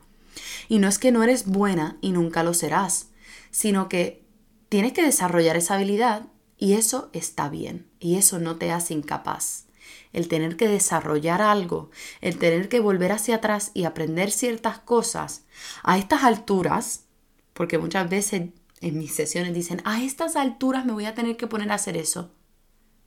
Y 0.68 0.78
no 0.78 0.88
es 0.88 0.98
que 0.98 1.10
no 1.10 1.22
eres 1.22 1.46
buena 1.46 1.96
y 2.00 2.12
nunca 2.12 2.42
lo 2.42 2.54
serás, 2.54 3.08
sino 3.50 3.88
que 3.88 4.24
tienes 4.68 4.92
que 4.92 5.02
desarrollar 5.02 5.56
esa 5.56 5.74
habilidad 5.74 6.26
y 6.58 6.74
eso 6.74 7.08
está 7.12 7.48
bien 7.48 7.86
y 8.00 8.16
eso 8.16 8.38
no 8.38 8.56
te 8.56 8.70
hace 8.70 8.94
incapaz. 8.94 9.64
El 10.12 10.28
tener 10.28 10.56
que 10.56 10.68
desarrollar 10.68 11.40
algo, 11.40 11.90
el 12.20 12.38
tener 12.38 12.68
que 12.68 12.80
volver 12.80 13.12
hacia 13.12 13.36
atrás 13.36 13.70
y 13.74 13.84
aprender 13.84 14.30
ciertas 14.30 14.78
cosas 14.78 15.44
a 15.82 15.98
estas 15.98 16.24
alturas, 16.24 17.04
porque 17.52 17.78
muchas 17.78 18.08
veces 18.08 18.50
en 18.80 18.98
mis 18.98 19.14
sesiones 19.14 19.54
dicen, 19.54 19.82
a 19.84 20.02
estas 20.02 20.36
alturas 20.36 20.84
me 20.84 20.92
voy 20.92 21.04
a 21.04 21.14
tener 21.14 21.36
que 21.36 21.46
poner 21.46 21.70
a 21.70 21.76
hacer 21.76 21.96
eso. 21.96 22.30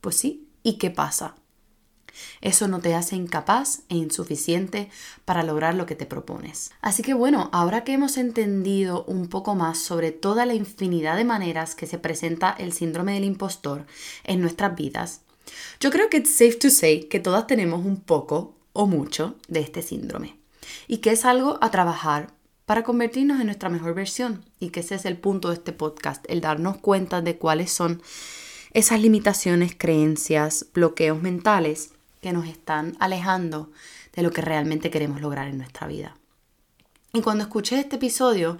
Pues 0.00 0.16
sí, 0.16 0.48
¿y 0.62 0.78
qué 0.78 0.90
pasa? 0.90 1.36
Eso 2.40 2.68
no 2.68 2.80
te 2.80 2.94
hace 2.94 3.16
incapaz 3.16 3.82
e 3.88 3.96
insuficiente 3.96 4.90
para 5.24 5.42
lograr 5.42 5.74
lo 5.74 5.86
que 5.86 5.94
te 5.94 6.06
propones. 6.06 6.72
Así 6.80 7.02
que 7.02 7.14
bueno, 7.14 7.48
ahora 7.52 7.84
que 7.84 7.92
hemos 7.92 8.16
entendido 8.16 9.04
un 9.04 9.28
poco 9.28 9.54
más 9.54 9.78
sobre 9.78 10.10
toda 10.10 10.46
la 10.46 10.54
infinidad 10.54 11.16
de 11.16 11.24
maneras 11.24 11.74
que 11.74 11.86
se 11.86 11.98
presenta 11.98 12.54
el 12.58 12.72
síndrome 12.72 13.14
del 13.14 13.24
impostor 13.24 13.86
en 14.24 14.40
nuestras 14.40 14.74
vidas, 14.76 15.22
yo 15.80 15.90
creo 15.90 16.08
que 16.08 16.18
es 16.18 16.30
safe 16.30 16.54
to 16.54 16.70
say 16.70 17.04
que 17.04 17.20
todas 17.20 17.46
tenemos 17.46 17.84
un 17.84 18.00
poco 18.00 18.54
o 18.72 18.86
mucho 18.86 19.36
de 19.48 19.60
este 19.60 19.82
síndrome 19.82 20.36
y 20.86 20.98
que 20.98 21.10
es 21.10 21.24
algo 21.24 21.58
a 21.60 21.70
trabajar 21.70 22.32
para 22.66 22.84
convertirnos 22.84 23.40
en 23.40 23.46
nuestra 23.46 23.68
mejor 23.68 23.94
versión 23.94 24.44
y 24.60 24.70
que 24.70 24.80
ese 24.80 24.94
es 24.94 25.04
el 25.04 25.18
punto 25.18 25.48
de 25.48 25.54
este 25.54 25.72
podcast, 25.72 26.24
el 26.28 26.40
darnos 26.40 26.78
cuenta 26.78 27.20
de 27.20 27.36
cuáles 27.36 27.72
son 27.72 28.02
esas 28.72 29.00
limitaciones, 29.00 29.74
creencias, 29.76 30.66
bloqueos 30.72 31.20
mentales 31.20 31.91
que 32.22 32.32
nos 32.32 32.46
están 32.46 32.96
alejando 33.00 33.70
de 34.14 34.22
lo 34.22 34.30
que 34.30 34.40
realmente 34.40 34.90
queremos 34.90 35.20
lograr 35.20 35.48
en 35.48 35.58
nuestra 35.58 35.86
vida. 35.86 36.16
Y 37.12 37.20
cuando 37.20 37.44
escuches 37.44 37.80
este 37.80 37.96
episodio, 37.96 38.58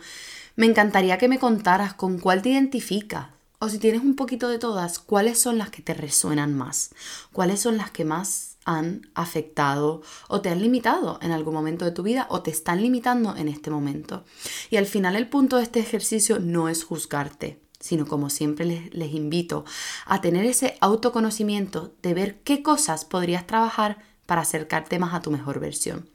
me 0.56 0.66
encantaría 0.66 1.16
que 1.16 1.28
me 1.28 1.38
contaras 1.38 1.94
con 1.94 2.18
cuál 2.18 2.42
te 2.42 2.50
identificas, 2.50 3.28
o 3.60 3.68
si 3.68 3.78
tienes 3.78 4.02
un 4.02 4.16
poquito 4.16 4.48
de 4.48 4.58
todas, 4.58 4.98
cuáles 4.98 5.38
son 5.38 5.56
las 5.56 5.70
que 5.70 5.80
te 5.80 5.94
resuenan 5.94 6.54
más, 6.54 6.90
cuáles 7.32 7.60
son 7.60 7.76
las 7.76 7.92
que 7.92 8.04
más 8.04 8.56
han 8.64 9.08
afectado 9.14 10.02
o 10.28 10.40
te 10.40 10.48
han 10.48 10.60
limitado 10.60 11.18
en 11.22 11.30
algún 11.30 11.54
momento 11.54 11.84
de 11.84 11.92
tu 11.92 12.02
vida 12.02 12.26
o 12.28 12.42
te 12.42 12.50
están 12.50 12.82
limitando 12.82 13.36
en 13.36 13.48
este 13.48 13.70
momento. 13.70 14.24
Y 14.70 14.76
al 14.76 14.86
final 14.86 15.14
el 15.14 15.28
punto 15.28 15.56
de 15.56 15.62
este 15.62 15.78
ejercicio 15.78 16.40
no 16.40 16.68
es 16.68 16.82
juzgarte, 16.82 17.60
sino 17.82 18.06
como 18.06 18.30
siempre 18.30 18.90
les, 18.92 19.12
invito 19.12 19.64
a 20.06 20.20
tener 20.20 20.46
ese 20.46 20.78
autoconocimiento 20.80 21.92
de 22.00 22.14
ver 22.14 22.38
qué 22.42 22.62
cosas 22.62 23.04
podrías 23.04 23.46
trabajar 23.46 23.98
para 24.24 24.42
acercarte 24.42 25.00
más 25.00 25.14
a 25.14 25.20
tu 25.20 25.32
mejor 25.32 25.58
versión, 25.58 26.08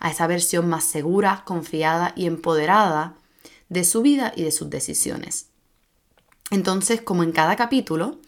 a 0.00 0.10
esa 0.10 0.26
versión 0.26 0.68
más 0.68 0.84
segura, 0.84 1.42
confiada 1.46 2.12
y 2.14 2.26
empoderada 2.26 3.14
de 3.70 3.84
su 3.84 4.02
vida 4.02 4.34
y 4.36 4.42
de 4.42 4.52
sus 4.52 4.68
decisiones. 4.68 5.46
Entonces, 6.50 7.00
como 7.00 7.22
en 7.22 7.32
cada 7.32 7.56
capítulo, 7.56 8.18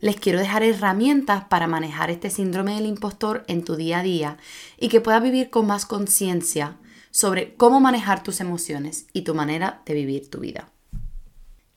les 0.00 0.14
quiero 0.14 0.38
dejar 0.38 0.62
herramientas 0.62 1.44
para 1.46 1.66
manejar 1.66 2.08
este 2.08 2.30
síndrome 2.30 2.76
del 2.76 2.86
impostor 2.86 3.44
en 3.48 3.64
tu 3.64 3.74
día 3.74 3.98
a 3.98 4.02
día 4.04 4.36
y 4.78 4.88
que 4.88 5.00
puedas 5.00 5.24
vivir 5.24 5.50
con 5.50 5.66
más 5.66 5.86
conciencia 5.86 6.76
sobre 7.10 7.56
cómo 7.56 7.80
manejar 7.80 8.22
tus 8.22 8.40
emociones 8.40 9.06
y 9.12 9.22
tu 9.22 9.34
manera 9.34 9.82
de 9.86 9.94
vivir 9.94 10.30
tu 10.30 10.38
vida. 10.38 10.70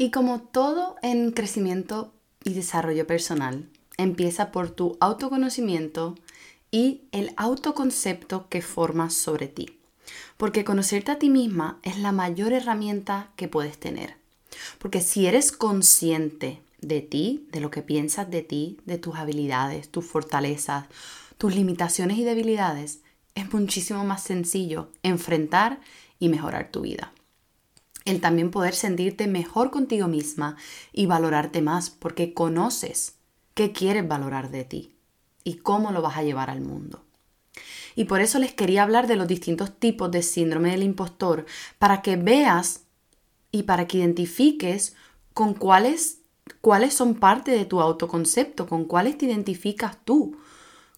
Y 0.01 0.09
como 0.09 0.41
todo 0.41 0.95
en 1.03 1.29
crecimiento 1.29 2.11
y 2.43 2.55
desarrollo 2.55 3.05
personal, 3.05 3.69
empieza 3.97 4.51
por 4.51 4.71
tu 4.71 4.97
autoconocimiento 4.99 6.15
y 6.71 7.03
el 7.11 7.33
autoconcepto 7.37 8.49
que 8.49 8.63
formas 8.63 9.13
sobre 9.13 9.47
ti. 9.47 9.77
Porque 10.37 10.63
conocerte 10.63 11.11
a 11.11 11.19
ti 11.19 11.29
misma 11.29 11.79
es 11.83 11.99
la 11.99 12.11
mayor 12.11 12.51
herramienta 12.51 13.29
que 13.35 13.47
puedes 13.47 13.79
tener. 13.79 14.15
Porque 14.79 15.01
si 15.01 15.27
eres 15.27 15.51
consciente 15.51 16.63
de 16.79 17.01
ti, 17.01 17.47
de 17.51 17.59
lo 17.59 17.69
que 17.69 17.83
piensas 17.83 18.27
de 18.31 18.41
ti, 18.41 18.79
de 18.85 18.97
tus 18.97 19.17
habilidades, 19.17 19.87
tus 19.89 20.03
fortalezas, 20.03 20.87
tus 21.37 21.53
limitaciones 21.53 22.17
y 22.17 22.23
debilidades, 22.23 23.01
es 23.35 23.53
muchísimo 23.53 24.03
más 24.03 24.23
sencillo 24.23 24.89
enfrentar 25.03 25.79
y 26.17 26.29
mejorar 26.29 26.71
tu 26.71 26.81
vida 26.81 27.13
el 28.05 28.21
también 28.21 28.51
poder 28.51 28.73
sentirte 28.73 29.27
mejor 29.27 29.71
contigo 29.71 30.07
misma 30.07 30.57
y 30.91 31.05
valorarte 31.05 31.61
más 31.61 31.89
porque 31.89 32.33
conoces 32.33 33.15
qué 33.53 33.71
quieres 33.71 34.07
valorar 34.07 34.49
de 34.49 34.63
ti 34.63 34.95
y 35.43 35.55
cómo 35.55 35.91
lo 35.91 36.01
vas 36.01 36.17
a 36.17 36.23
llevar 36.23 36.49
al 36.49 36.61
mundo. 36.61 37.03
Y 37.95 38.05
por 38.05 38.21
eso 38.21 38.39
les 38.39 38.53
quería 38.53 38.83
hablar 38.83 39.07
de 39.07 39.17
los 39.17 39.27
distintos 39.27 39.77
tipos 39.77 40.09
de 40.11 40.23
síndrome 40.23 40.71
del 40.71 40.83
impostor 40.83 41.45
para 41.77 42.01
que 42.01 42.15
veas 42.15 42.83
y 43.51 43.63
para 43.63 43.87
que 43.87 43.97
identifiques 43.97 44.95
con 45.33 45.53
cuáles, 45.53 46.19
cuáles 46.61 46.93
son 46.93 47.15
parte 47.15 47.51
de 47.51 47.65
tu 47.65 47.81
autoconcepto, 47.81 48.65
con 48.67 48.85
cuáles 48.85 49.17
te 49.17 49.25
identificas 49.25 49.97
tú, 50.05 50.37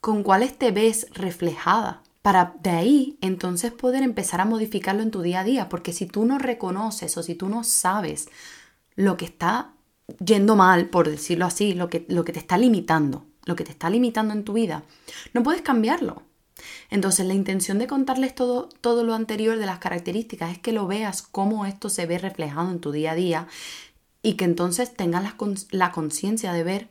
con 0.02 0.24
cuáles 0.24 0.58
te 0.58 0.72
ves 0.72 1.08
reflejada 1.14 2.03
para 2.24 2.56
de 2.64 2.70
ahí 2.70 3.18
entonces 3.22 3.74
poder 3.74 4.02
empezar 4.02 4.42
a 4.42 4.46
modificarlo 4.46 5.04
en 5.04 5.12
tu 5.12 5.22
día 5.22 5.42
a 5.42 5.44
día, 5.44 5.70
porque 5.70 5.92
si 5.92 6.08
tú 6.08 6.26
no 6.26 6.40
reconoces 6.40 7.16
o 7.18 7.22
si 7.22 7.36
tú 7.36 7.50
no 7.50 7.66
sabes 7.66 8.30
lo 8.96 9.18
que 9.18 9.26
está 9.26 9.74
yendo 10.26 10.56
mal, 10.56 10.88
por 10.88 11.10
decirlo 11.10 11.46
así, 11.46 11.74
lo 11.74 11.90
que, 11.90 12.06
lo 12.08 12.24
que 12.24 12.32
te 12.32 12.40
está 12.40 12.58
limitando, 12.58 13.26
lo 13.44 13.58
que 13.58 13.66
te 13.66 13.72
está 13.72 13.90
limitando 13.90 14.34
en 14.34 14.46
tu 14.46 14.54
vida, 14.54 14.84
no 15.34 15.44
puedes 15.44 15.62
cambiarlo. 15.62 16.24
Entonces 16.90 17.26
la 17.26 17.34
intención 17.34 17.78
de 17.78 17.88
contarles 17.88 18.34
todo, 18.34 18.70
todo 18.80 19.04
lo 19.04 19.16
anterior 19.16 19.58
de 19.58 19.66
las 19.66 19.80
características 19.80 20.54
es 20.54 20.60
que 20.60 20.72
lo 20.72 20.88
veas 20.88 21.24
cómo 21.24 21.66
esto 21.66 21.90
se 21.90 22.06
ve 22.06 22.20
reflejado 22.20 22.72
en 22.72 22.80
tu 22.80 22.94
día 22.94 23.12
a 23.12 23.16
día 23.16 23.48
y 24.22 24.36
que 24.36 24.46
entonces 24.46 24.94
tengas 24.94 25.36
la 25.72 25.92
conciencia 25.92 26.54
de 26.54 26.64
ver, 26.64 26.88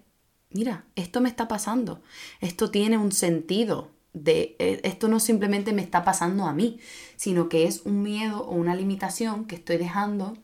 mira, 0.50 0.84
esto 0.94 1.22
me 1.22 1.30
está 1.30 1.48
pasando, 1.48 2.02
esto 2.42 2.70
tiene 2.70 2.98
un 2.98 3.12
sentido, 3.12 3.88
de 4.12 4.56
e, 4.58 4.80
esto 4.84 5.08
no 5.08 5.20
simplemente 5.20 5.72
me 5.72 5.82
está 5.82 6.04
pasando 6.04 6.46
a 6.46 6.52
mí, 6.52 6.80
sino 7.16 7.48
que 7.48 7.66
es 7.66 7.82
un 7.84 8.02
miedo 8.02 8.44
o 8.44 8.54
una 8.54 8.74
limitación 8.74 9.46
que 9.46 9.56
estoy 9.56 9.78
dejando 9.78 10.36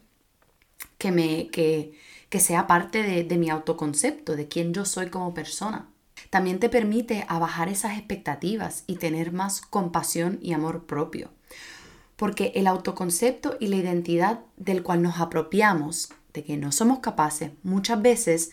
que 0.96 1.12
me 1.12 1.48
que, 1.48 1.92
que 2.28 2.40
sea 2.40 2.66
parte 2.66 3.02
de, 3.02 3.24
de 3.24 3.36
mi 3.36 3.50
autoconcepto, 3.50 4.36
de 4.36 4.48
quién 4.48 4.72
yo 4.74 4.84
soy 4.84 5.10
como 5.10 5.34
persona. 5.34 5.88
También 6.30 6.58
te 6.58 6.68
permite 6.68 7.24
a 7.28 7.38
bajar 7.38 7.68
esas 7.68 7.96
expectativas 7.96 8.84
y 8.86 8.96
tener 8.96 9.32
más 9.32 9.60
compasión 9.60 10.38
y 10.42 10.52
amor 10.52 10.84
propio. 10.86 11.30
Porque 12.16 12.52
el 12.56 12.66
autoconcepto 12.66 13.56
y 13.60 13.68
la 13.68 13.76
identidad 13.76 14.40
del 14.56 14.82
cual 14.82 15.02
nos 15.02 15.20
apropiamos 15.20 16.10
de 16.32 16.44
que 16.44 16.56
no 16.56 16.72
somos 16.72 16.98
capaces 16.98 17.52
muchas 17.62 18.02
veces 18.02 18.50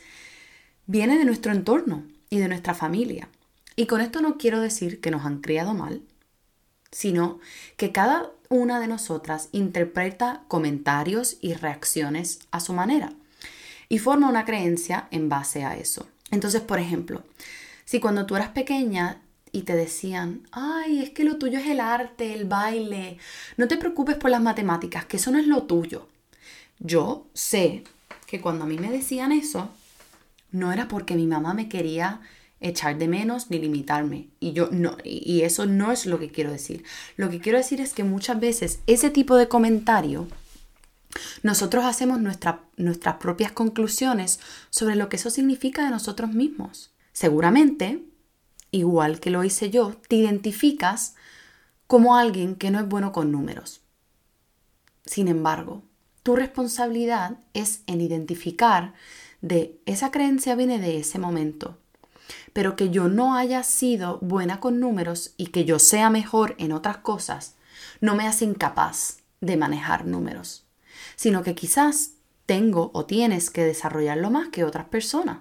viene 0.85 1.17
de 1.17 1.25
nuestro 1.25 1.51
entorno 1.51 2.03
y 2.29 2.37
de 2.37 2.47
nuestra 2.47 2.73
familia. 2.73 3.27
Y 3.75 3.87
con 3.87 4.01
esto 4.01 4.21
no 4.21 4.37
quiero 4.37 4.61
decir 4.61 5.01
que 5.01 5.11
nos 5.11 5.25
han 5.25 5.41
criado 5.41 5.73
mal, 5.73 6.01
sino 6.91 7.39
que 7.77 7.91
cada 7.91 8.31
una 8.49 8.79
de 8.79 8.87
nosotras 8.87 9.49
interpreta 9.51 10.43
comentarios 10.47 11.37
y 11.41 11.53
reacciones 11.53 12.39
a 12.51 12.59
su 12.59 12.73
manera 12.73 13.11
y 13.89 13.99
forma 13.99 14.29
una 14.29 14.45
creencia 14.45 15.07
en 15.11 15.29
base 15.29 15.63
a 15.63 15.75
eso. 15.75 16.07
Entonces, 16.31 16.61
por 16.61 16.79
ejemplo, 16.79 17.23
si 17.83 17.99
cuando 17.99 18.25
tú 18.25 18.35
eras 18.35 18.49
pequeña 18.49 19.21
y 19.51 19.61
te 19.63 19.75
decían, 19.75 20.47
ay, 20.51 21.01
es 21.01 21.09
que 21.11 21.23
lo 21.23 21.37
tuyo 21.37 21.59
es 21.59 21.67
el 21.67 21.79
arte, 21.79 22.33
el 22.33 22.45
baile, 22.45 23.17
no 23.57 23.67
te 23.67 23.77
preocupes 23.77 24.15
por 24.15 24.29
las 24.29 24.41
matemáticas, 24.41 25.05
que 25.05 25.17
eso 25.17 25.31
no 25.31 25.37
es 25.37 25.47
lo 25.47 25.63
tuyo. 25.63 26.07
Yo 26.79 27.27
sé 27.33 27.83
que 28.27 28.41
cuando 28.41 28.65
a 28.65 28.67
mí 28.67 28.77
me 28.77 28.91
decían 28.91 29.31
eso, 29.31 29.69
no 30.51 30.73
era 30.73 30.87
porque 30.87 31.15
mi 31.15 31.27
mamá 31.27 31.53
me 31.53 31.69
quería 31.69 32.21
echar 32.67 32.97
de 32.97 33.07
menos 33.07 33.49
ni 33.49 33.59
limitarme. 33.59 34.29
Y 34.39 34.53
yo 34.53 34.69
no, 34.71 34.97
y 35.03 35.41
eso 35.41 35.65
no 35.65 35.91
es 35.91 36.05
lo 36.05 36.19
que 36.19 36.31
quiero 36.31 36.51
decir. 36.51 36.83
Lo 37.15 37.29
que 37.29 37.39
quiero 37.39 37.57
decir 37.57 37.79
es 37.81 37.93
que 37.93 38.03
muchas 38.03 38.39
veces 38.39 38.79
ese 38.87 39.09
tipo 39.09 39.35
de 39.35 39.47
comentario 39.47 40.27
nosotros 41.43 41.85
hacemos 41.85 42.19
nuestras 42.19 43.15
propias 43.19 43.51
conclusiones 43.51 44.39
sobre 44.69 44.95
lo 44.95 45.09
que 45.09 45.15
eso 45.15 45.29
significa 45.29 45.85
de 45.85 45.91
nosotros 45.91 46.31
mismos. 46.31 46.91
Seguramente, 47.13 48.03
igual 48.71 49.19
que 49.19 49.29
lo 49.29 49.43
hice 49.43 49.69
yo, 49.69 49.95
te 50.09 50.17
identificas 50.17 51.15
como 51.87 52.17
alguien 52.17 52.55
que 52.55 52.71
no 52.71 52.79
es 52.79 52.87
bueno 52.87 53.11
con 53.11 53.31
números. 53.31 53.81
Sin 55.05 55.27
embargo, 55.27 55.83
tu 56.23 56.35
responsabilidad 56.35 57.37
es 57.53 57.81
en 57.87 58.01
identificar 58.01 58.93
de 59.41 59.79
esa 59.85 60.09
creencia 60.09 60.55
viene 60.55 60.79
de 60.79 60.97
ese 60.97 61.19
momento, 61.19 61.77
pero 62.53 62.75
que 62.75 62.89
yo 62.89 63.07
no 63.07 63.35
haya 63.35 63.63
sido 63.63 64.19
buena 64.19 64.59
con 64.59 64.79
números 64.79 65.33
y 65.37 65.47
que 65.47 65.65
yo 65.65 65.79
sea 65.79 66.09
mejor 66.09 66.55
en 66.57 66.71
otras 66.71 66.97
cosas, 66.97 67.55
no 68.01 68.15
me 68.15 68.27
hace 68.27 68.45
incapaz 68.45 69.19
de 69.41 69.57
manejar 69.57 70.05
números 70.05 70.65
sino 71.15 71.43
que 71.43 71.55
quizás 71.55 72.11
tengo 72.45 72.91
o 72.93 73.05
tienes 73.05 73.49
que 73.49 73.63
desarrollarlo 73.63 74.29
más 74.29 74.49
que 74.49 74.63
otras 74.63 74.85
personas. 74.85 75.39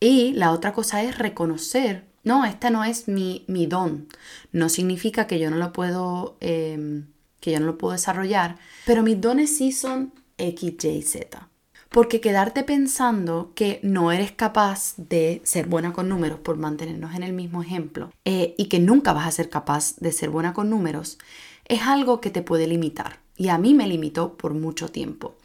Y 0.00 0.32
la 0.34 0.52
otra 0.52 0.72
cosa 0.72 1.02
es 1.02 1.18
reconocer, 1.18 2.04
no, 2.22 2.44
este 2.44 2.70
no 2.70 2.84
es 2.84 3.08
mi, 3.08 3.44
mi 3.48 3.66
don. 3.66 4.08
No 4.52 4.68
significa 4.68 5.26
que 5.26 5.38
yo 5.38 5.50
no 5.50 5.56
lo 5.56 5.72
puedo, 5.72 6.36
em, 6.40 7.06
que 7.40 7.52
yo 7.52 7.60
no 7.60 7.66
lo 7.66 7.78
puedo 7.78 7.92
desarrollar, 7.92 8.56
pero 8.84 9.02
mis 9.02 9.20
dones 9.20 9.56
sí 9.56 9.72
son 9.72 10.12
X, 10.38 10.84
Y, 10.84 11.02
Z. 11.02 11.48
Porque 11.96 12.20
quedarte 12.20 12.62
pensando 12.62 13.52
que 13.54 13.80
no 13.82 14.12
eres 14.12 14.30
capaz 14.30 14.92
de 14.98 15.40
ser 15.44 15.66
buena 15.66 15.94
con 15.94 16.10
números, 16.10 16.38
por 16.38 16.58
mantenernos 16.58 17.14
en 17.14 17.22
el 17.22 17.32
mismo 17.32 17.62
ejemplo, 17.62 18.12
eh, 18.26 18.54
y 18.58 18.66
que 18.66 18.80
nunca 18.80 19.14
vas 19.14 19.26
a 19.26 19.30
ser 19.30 19.48
capaz 19.48 19.96
de 19.96 20.12
ser 20.12 20.28
buena 20.28 20.52
con 20.52 20.68
números, 20.68 21.16
es 21.64 21.80
algo 21.80 22.20
que 22.20 22.28
te 22.28 22.42
puede 22.42 22.66
limitar. 22.66 23.20
Y 23.38 23.48
a 23.48 23.56
mí 23.56 23.72
me 23.72 23.86
limitó 23.86 24.36
por 24.36 24.52
mucho 24.52 24.90
tiempo. 24.90 25.36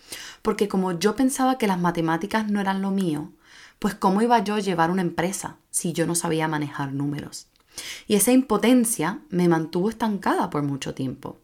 Porque 0.41 0.67
como 0.67 0.91
yo 0.99 1.15
pensaba 1.15 1.57
que 1.57 1.67
las 1.67 1.79
matemáticas 1.79 2.51
no 2.51 2.59
eran 2.59 2.81
lo 2.81 2.91
mío, 2.91 3.31
pues 3.79 3.95
cómo 3.95 4.21
iba 4.21 4.43
yo 4.43 4.55
a 4.55 4.59
llevar 4.59 4.91
una 4.91 5.03
empresa 5.03 5.55
si 5.69 5.93
yo 5.93 6.05
no 6.05 6.15
sabía 6.15 6.49
manejar 6.49 6.91
números. 6.91 7.47
Y 8.07 8.15
esa 8.15 8.33
impotencia 8.33 9.21
me 9.29 9.47
mantuvo 9.47 9.89
estancada 9.89 10.49
por 10.49 10.63
mucho 10.63 10.93
tiempo. 10.93 11.37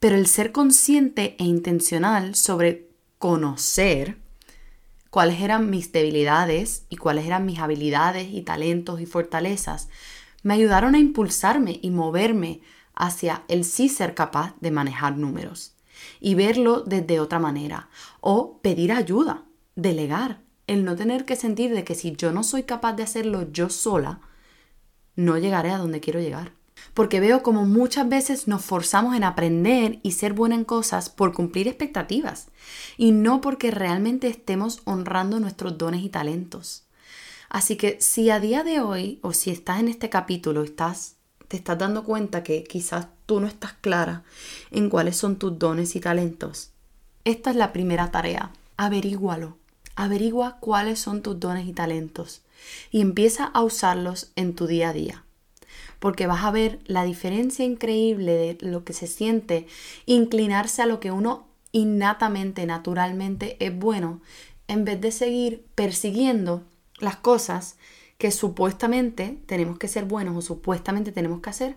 Pero 0.00 0.16
el 0.16 0.26
ser 0.26 0.50
consciente 0.50 1.36
e 1.38 1.44
intencional 1.44 2.34
sobre 2.34 2.88
conocer 3.20 4.23
cuáles 5.14 5.42
eran 5.42 5.70
mis 5.70 5.92
debilidades 5.92 6.86
y 6.88 6.96
cuáles 6.96 7.24
eran 7.24 7.46
mis 7.46 7.60
habilidades 7.60 8.26
y 8.32 8.42
talentos 8.42 9.00
y 9.00 9.06
fortalezas, 9.06 9.88
me 10.42 10.54
ayudaron 10.54 10.96
a 10.96 10.98
impulsarme 10.98 11.78
y 11.80 11.90
moverme 11.90 12.62
hacia 12.96 13.44
el 13.46 13.64
sí 13.64 13.88
ser 13.88 14.16
capaz 14.16 14.56
de 14.58 14.72
manejar 14.72 15.16
números 15.16 15.76
y 16.18 16.34
verlo 16.34 16.80
desde 16.80 17.20
otra 17.20 17.38
manera 17.38 17.88
o 18.20 18.58
pedir 18.58 18.90
ayuda, 18.90 19.44
delegar, 19.76 20.40
el 20.66 20.84
no 20.84 20.96
tener 20.96 21.24
que 21.24 21.36
sentir 21.36 21.72
de 21.72 21.84
que 21.84 21.94
si 21.94 22.16
yo 22.16 22.32
no 22.32 22.42
soy 22.42 22.64
capaz 22.64 22.94
de 22.94 23.04
hacerlo 23.04 23.46
yo 23.52 23.70
sola, 23.70 24.18
no 25.14 25.38
llegaré 25.38 25.70
a 25.70 25.78
donde 25.78 26.00
quiero 26.00 26.18
llegar. 26.18 26.54
Porque 26.92 27.20
veo 27.20 27.42
como 27.42 27.64
muchas 27.66 28.08
veces 28.08 28.46
nos 28.46 28.64
forzamos 28.64 29.16
en 29.16 29.24
aprender 29.24 29.98
y 30.02 30.12
ser 30.12 30.32
buena 30.32 30.54
en 30.54 30.64
cosas 30.64 31.10
por 31.10 31.32
cumplir 31.32 31.68
expectativas 31.68 32.48
y 32.96 33.12
no 33.12 33.40
porque 33.40 33.70
realmente 33.70 34.28
estemos 34.28 34.80
honrando 34.84 35.40
nuestros 35.40 35.76
dones 35.78 36.02
y 36.02 36.08
talentos. 36.08 36.84
Así 37.48 37.76
que 37.76 37.98
si 38.00 38.30
a 38.30 38.40
día 38.40 38.64
de 38.64 38.80
hoy 38.80 39.18
o 39.22 39.32
si 39.32 39.50
estás 39.50 39.80
en 39.80 39.88
este 39.88 40.08
capítulo, 40.10 40.62
estás 40.62 41.16
te 41.48 41.56
estás 41.56 41.78
dando 41.78 42.04
cuenta 42.04 42.42
que 42.42 42.64
quizás 42.64 43.06
tú 43.26 43.40
no 43.40 43.46
estás 43.46 43.74
clara 43.74 44.24
en 44.70 44.88
cuáles 44.88 45.16
son 45.16 45.36
tus 45.36 45.58
dones 45.58 45.94
y 45.94 46.00
talentos. 46.00 46.70
Esta 47.24 47.50
es 47.50 47.56
la 47.56 47.72
primera 47.72 48.10
tarea. 48.10 48.50
Averígualo. 48.76 49.56
Averigua 49.96 50.56
cuáles 50.58 50.98
son 50.98 51.22
tus 51.22 51.38
dones 51.38 51.68
y 51.68 51.72
talentos 51.72 52.42
y 52.90 53.00
empieza 53.00 53.44
a 53.44 53.62
usarlos 53.62 54.32
en 54.34 54.54
tu 54.54 54.66
día 54.66 54.88
a 54.88 54.92
día. 54.92 55.23
Porque 56.04 56.26
vas 56.26 56.44
a 56.44 56.50
ver 56.50 56.80
la 56.84 57.02
diferencia 57.02 57.64
increíble 57.64 58.34
de 58.34 58.58
lo 58.60 58.84
que 58.84 58.92
se 58.92 59.06
siente 59.06 59.66
inclinarse 60.04 60.82
a 60.82 60.86
lo 60.86 61.00
que 61.00 61.10
uno 61.10 61.46
innatamente, 61.72 62.66
naturalmente 62.66 63.56
es 63.58 63.74
bueno, 63.74 64.20
en 64.68 64.84
vez 64.84 65.00
de 65.00 65.10
seguir 65.10 65.64
persiguiendo 65.74 66.62
las 66.98 67.16
cosas 67.16 67.78
que 68.18 68.32
supuestamente 68.32 69.38
tenemos 69.46 69.78
que 69.78 69.88
ser 69.88 70.04
buenos 70.04 70.36
o 70.36 70.42
supuestamente 70.42 71.10
tenemos 71.10 71.40
que 71.40 71.48
hacer 71.48 71.76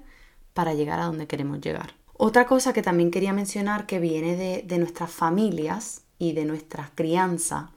para 0.53 0.73
llegar 0.73 0.99
a 0.99 1.05
donde 1.05 1.27
queremos 1.27 1.61
llegar. 1.61 1.93
Otra 2.11 2.47
cosa 2.47 2.73
que 2.73 2.81
también 2.81 3.11
quería 3.11 3.31
mencionar 3.31 3.85
que 3.85 3.99
viene 3.99 4.35
de, 4.35 4.77
nuestras 4.77 5.09
familias 5.09 6.01
y 6.19 6.33
de 6.33 6.43
nuestra 6.43 6.91
crianza 6.95 7.71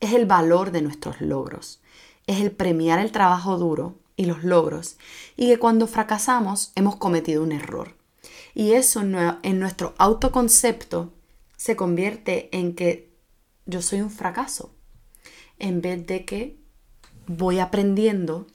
es 0.00 0.12
el 0.12 0.26
valor 0.26 0.72
de 0.72 0.82
nuestros 0.82 1.20
logros. 1.20 1.80
Es 2.26 2.40
el 2.40 2.50
premiar 2.50 2.98
el 2.98 3.12
trabajo 3.12 3.58
duro 3.58 3.94
y 4.16 4.26
los 4.26 4.44
logros 4.44 4.96
y 5.36 5.48
que 5.48 5.58
cuando 5.58 5.86
fracasamos 5.86 6.72
hemos 6.74 6.96
cometido 6.96 7.42
un 7.42 7.52
error. 7.52 7.94
Y 8.54 8.72
eso 8.72 9.00
en 9.00 9.58
nuestro 9.58 9.94
autoconcepto 9.98 11.12
se 11.56 11.76
convierte 11.76 12.48
en 12.56 12.74
que 12.74 13.10
yo 13.66 13.82
soy 13.82 14.00
un 14.00 14.10
fracaso 14.10 14.74
en 15.58 15.80
vez 15.80 16.06
de 16.06 16.24
que 16.24 16.58
voy 17.26 17.58
aprendiendo 17.58 18.46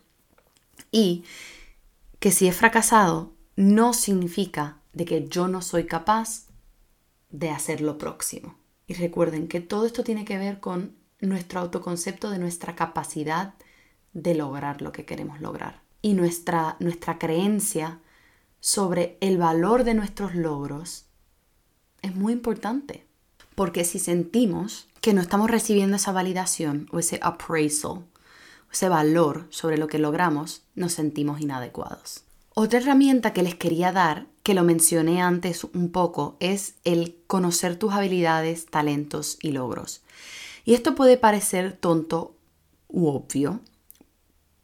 y 0.91 1.24
que 2.19 2.32
si 2.32 2.48
he 2.48 2.52
fracasado 2.52 3.34
no 3.56 3.93
significa 3.93 4.78
de 4.93 5.06
que 5.06 5.28
yo 5.28 5.48
no 5.48 5.62
soy 5.62 5.86
capaz 5.86 6.48
de 7.30 7.50
hacer 7.50 7.82
lo 7.82 7.98
próximo. 7.98 8.56
Y 8.88 8.93
recuerden 8.93 9.48
que 9.48 9.62
todo 9.62 9.86
esto 9.86 10.04
tiene 10.04 10.26
que 10.26 10.38
ver 10.38 10.60
con 10.60 10.95
nuestro 11.22 11.60
autoconcepto 11.60 12.30
de 12.30 12.39
nuestra 12.39 12.76
capacidad 12.76 13.54
de 14.13 14.36
lograr 14.36 14.82
lo 14.82 14.91
que 14.91 15.06
queremos 15.06 15.41
lograr. 15.41 15.82
Y 16.02 16.13
nuestra, 16.13 16.78
nuestra 16.80 17.19
creencia 17.19 18.00
sobre 18.60 19.17
el 19.22 19.38
valor 19.38 19.84
de 19.84 19.93
nuestros 19.93 20.36
logros 20.36 21.06
es 22.02 22.15
muy 22.15 22.34
importante. 22.34 23.06
Porque 23.56 23.84
si 23.84 24.00
sentimos 24.00 24.88
que 25.02 25.13
no 25.13 25.22
estamos 25.22 25.50
recibiendo 25.50 25.98
esa 25.98 26.12
validación 26.12 26.88
o 26.91 27.00
ese 27.00 27.19
appraisal 27.22 28.06
ese 28.72 28.89
valor 28.89 29.48
sobre 29.50 29.78
lo 29.78 29.88
que 29.88 30.00
logramos, 30.00 30.63
nos 30.76 30.93
sentimos 30.93 31.41
inadecuados. 31.41 32.24
Otra 32.54 32.80
herramienta 32.80 33.34
que 33.34 33.43
les 33.43 33.56
quería 33.56 33.91
dar, 33.91 34.28
que 34.43 34.54
lo 34.54 34.63
mencioné 34.63 35.22
antes 35.22 35.63
un 35.63 35.91
poco, 35.91 36.38
es 36.39 36.76
el 36.84 37.15
conocer 37.28 37.78
tus 37.78 37.93
habilidades, 37.93 38.65
talentos 38.65 39.38
y 39.41 39.52
logros. 39.52 40.02
Y 40.65 40.74
esto 40.74 40.95
puede 40.95 41.17
parecer 41.17 41.74
tonto 41.74 42.36
u 42.88 43.08
obvio, 43.08 43.62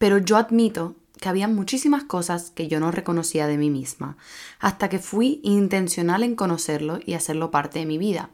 pero 0.05 0.19
yo 0.19 0.37
admito 0.37 0.93
que 1.19 1.29
había 1.29 1.47
muchísimas 1.47 2.03
cosas 2.03 2.51
que 2.51 2.67
yo 2.67 2.79
no 2.79 2.91
reconocía 2.91 3.47
de 3.47 3.57
mí 3.57 3.71
misma, 3.71 4.17
hasta 4.59 4.87
que 4.87 4.99
fui 4.99 5.39
intencional 5.41 6.21
en 6.21 6.35
conocerlo 6.35 6.99
y 7.03 7.15
hacerlo 7.15 7.49
parte 7.49 7.79
de 7.79 7.87
mi 7.87 7.97
vida. 7.97 8.29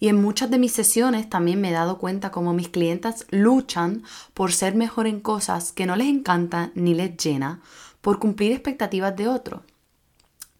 Y 0.00 0.08
en 0.08 0.20
muchas 0.20 0.50
de 0.50 0.58
mis 0.58 0.72
sesiones 0.72 1.30
también 1.30 1.60
me 1.60 1.68
he 1.68 1.72
dado 1.72 1.98
cuenta 1.98 2.32
cómo 2.32 2.54
mis 2.54 2.70
clientas 2.70 3.24
luchan 3.30 4.02
por 4.34 4.50
ser 4.50 4.74
mejor 4.74 5.06
en 5.06 5.20
cosas 5.20 5.70
que 5.70 5.86
no 5.86 5.94
les 5.94 6.08
encanta 6.08 6.72
ni 6.74 6.92
les 6.92 7.16
llena, 7.16 7.60
por 8.00 8.18
cumplir 8.18 8.50
expectativas 8.50 9.14
de 9.14 9.28
otro. 9.28 9.62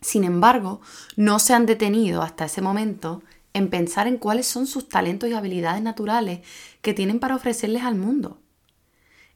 Sin 0.01 0.23
embargo, 0.23 0.81
no 1.17 1.41
se 1.41 1.55
han 1.55 1.67
detenido 1.67 2.23
hasta 2.23 2.45
ese 2.45 2.63
momento 2.63 3.21
en 3.53 3.69
pensar 3.69 4.07
en 4.07 4.17
cuáles 4.17 4.47
son 4.47 4.69
sus 4.69 4.89
talentos 4.89 5.29
y 5.29 5.33
habilidades 5.33 5.83
naturales 5.83 6.47
que 6.83 6.95
tienen 6.95 7.19
para 7.19 7.35
ofrecerles 7.35 7.83
al 7.83 7.97
mundo. 7.97 8.40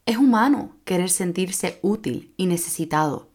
Es 0.06 0.18
humano 0.18 0.76
querer 0.84 1.08
sentirse 1.08 1.78
útil 1.80 2.34
y 2.36 2.46
necesitado, 2.46 3.28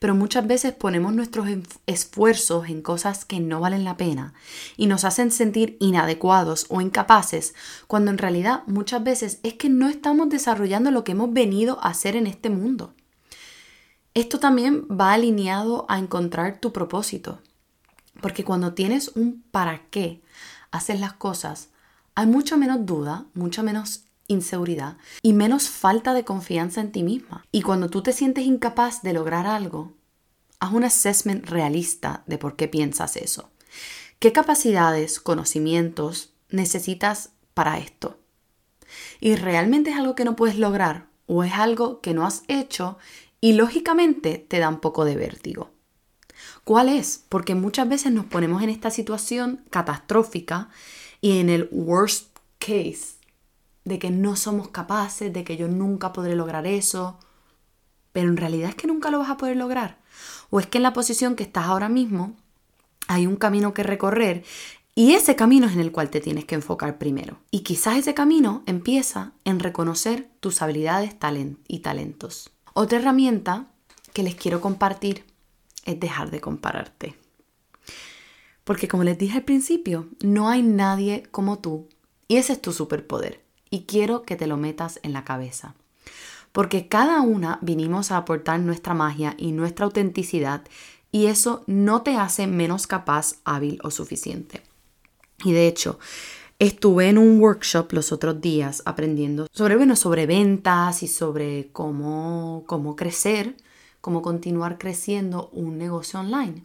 pero 0.00 0.14
muchas 0.14 0.46
veces 0.46 0.72
ponemos 0.72 1.12
nuestros 1.12 1.46
esfuerzos 1.86 2.68
en 2.68 2.82
cosas 2.82 3.24
que 3.24 3.38
no 3.38 3.60
valen 3.60 3.84
la 3.84 3.96
pena 3.96 4.34
y 4.76 4.86
nos 4.86 5.04
hacen 5.04 5.30
sentir 5.30 5.76
inadecuados 5.78 6.66
o 6.68 6.80
incapaces, 6.80 7.54
cuando 7.86 8.10
en 8.10 8.18
realidad 8.18 8.62
muchas 8.66 9.04
veces 9.04 9.38
es 9.44 9.54
que 9.54 9.68
no 9.68 9.88
estamos 9.88 10.28
desarrollando 10.30 10.90
lo 10.90 11.04
que 11.04 11.12
hemos 11.12 11.32
venido 11.32 11.78
a 11.80 11.90
hacer 11.90 12.16
en 12.16 12.26
este 12.26 12.50
mundo. 12.50 12.94
Esto 14.12 14.40
también 14.40 14.88
va 14.88 15.12
alineado 15.12 15.86
a 15.88 15.98
encontrar 15.98 16.58
tu 16.58 16.72
propósito, 16.72 17.40
porque 18.20 18.42
cuando 18.42 18.74
tienes 18.74 19.12
un 19.14 19.44
para 19.52 19.82
qué 19.90 20.22
haces 20.72 20.98
las 20.98 21.12
cosas, 21.12 21.68
hay 22.16 22.26
mucho 22.26 22.58
menos 22.58 22.84
duda, 22.84 23.26
mucho 23.34 23.62
menos 23.62 24.06
inseguridad 24.30 24.96
y 25.22 25.32
menos 25.32 25.68
falta 25.68 26.14
de 26.14 26.24
confianza 26.24 26.80
en 26.80 26.92
ti 26.92 27.02
misma. 27.02 27.44
Y 27.52 27.62
cuando 27.62 27.88
tú 27.88 28.02
te 28.02 28.12
sientes 28.12 28.44
incapaz 28.44 29.02
de 29.02 29.12
lograr 29.12 29.46
algo, 29.46 29.92
haz 30.60 30.72
un 30.72 30.84
assessment 30.84 31.46
realista 31.46 32.22
de 32.26 32.38
por 32.38 32.56
qué 32.56 32.68
piensas 32.68 33.16
eso. 33.16 33.50
¿Qué 34.18 34.32
capacidades, 34.32 35.20
conocimientos 35.20 36.32
necesitas 36.50 37.30
para 37.54 37.78
esto? 37.78 38.18
¿Y 39.20 39.34
realmente 39.36 39.90
es 39.90 39.96
algo 39.96 40.14
que 40.14 40.24
no 40.24 40.36
puedes 40.36 40.58
lograr 40.58 41.06
o 41.26 41.44
es 41.44 41.52
algo 41.54 42.00
que 42.00 42.14
no 42.14 42.26
has 42.26 42.42
hecho 42.48 42.98
y 43.40 43.54
lógicamente 43.54 44.38
te 44.38 44.58
da 44.58 44.68
un 44.68 44.80
poco 44.80 45.04
de 45.04 45.16
vértigo? 45.16 45.70
¿Cuál 46.64 46.88
es? 46.88 47.24
Porque 47.28 47.54
muchas 47.54 47.88
veces 47.88 48.12
nos 48.12 48.26
ponemos 48.26 48.62
en 48.62 48.70
esta 48.70 48.90
situación 48.90 49.64
catastrófica 49.70 50.68
y 51.20 51.38
en 51.38 51.48
el 51.48 51.68
worst 51.72 52.38
case 52.58 53.19
de 53.84 53.98
que 53.98 54.10
no 54.10 54.36
somos 54.36 54.68
capaces, 54.68 55.32
de 55.32 55.44
que 55.44 55.56
yo 55.56 55.68
nunca 55.68 56.12
podré 56.12 56.34
lograr 56.34 56.66
eso, 56.66 57.18
pero 58.12 58.28
en 58.28 58.36
realidad 58.36 58.70
es 58.70 58.74
que 58.74 58.86
nunca 58.86 59.10
lo 59.10 59.18
vas 59.18 59.30
a 59.30 59.36
poder 59.36 59.56
lograr. 59.56 59.98
O 60.50 60.60
es 60.60 60.66
que 60.66 60.78
en 60.78 60.82
la 60.82 60.92
posición 60.92 61.36
que 61.36 61.44
estás 61.44 61.66
ahora 61.66 61.88
mismo 61.88 62.34
hay 63.08 63.26
un 63.26 63.36
camino 63.36 63.72
que 63.74 63.82
recorrer 63.82 64.44
y 64.94 65.14
ese 65.14 65.36
camino 65.36 65.66
es 65.66 65.72
en 65.72 65.80
el 65.80 65.92
cual 65.92 66.10
te 66.10 66.20
tienes 66.20 66.44
que 66.44 66.56
enfocar 66.56 66.98
primero. 66.98 67.38
Y 67.50 67.60
quizás 67.60 67.96
ese 67.96 68.14
camino 68.14 68.62
empieza 68.66 69.32
en 69.44 69.60
reconocer 69.60 70.28
tus 70.40 70.60
habilidades 70.62 71.16
y 71.68 71.78
talentos. 71.78 72.50
Otra 72.74 72.98
herramienta 72.98 73.66
que 74.12 74.22
les 74.22 74.34
quiero 74.34 74.60
compartir 74.60 75.24
es 75.84 75.98
dejar 75.98 76.30
de 76.30 76.40
compararte. 76.40 77.16
Porque 78.64 78.88
como 78.88 79.04
les 79.04 79.16
dije 79.16 79.38
al 79.38 79.44
principio, 79.44 80.08
no 80.20 80.48
hay 80.48 80.62
nadie 80.62 81.22
como 81.30 81.60
tú 81.60 81.88
y 82.28 82.36
ese 82.36 82.52
es 82.52 82.62
tu 82.62 82.72
superpoder 82.72 83.40
y 83.70 83.84
quiero 83.84 84.22
que 84.22 84.36
te 84.36 84.46
lo 84.46 84.56
metas 84.56 85.00
en 85.02 85.12
la 85.12 85.24
cabeza. 85.24 85.74
Porque 86.52 86.88
cada 86.88 87.20
una 87.20 87.58
vinimos 87.62 88.10
a 88.10 88.16
aportar 88.16 88.58
nuestra 88.60 88.92
magia 88.92 89.34
y 89.38 89.52
nuestra 89.52 89.86
autenticidad 89.86 90.62
y 91.12 91.26
eso 91.26 91.62
no 91.66 92.02
te 92.02 92.16
hace 92.16 92.46
menos 92.46 92.86
capaz, 92.86 93.36
hábil 93.44 93.78
o 93.82 93.90
suficiente. 93.90 94.62
Y 95.44 95.52
de 95.52 95.66
hecho, 95.66 95.98
estuve 96.58 97.08
en 97.08 97.18
un 97.18 97.40
workshop 97.40 97.92
los 97.92 98.12
otros 98.12 98.40
días 98.40 98.82
aprendiendo 98.84 99.46
sobre, 99.52 99.96
sobre 99.96 100.26
ventas 100.26 101.02
y 101.02 101.08
sobre 101.08 101.70
cómo, 101.72 102.64
cómo 102.66 102.96
crecer, 102.96 103.56
cómo 104.00 104.22
continuar 104.22 104.78
creciendo 104.78 105.50
un 105.52 105.78
negocio 105.78 106.20
online. 106.20 106.64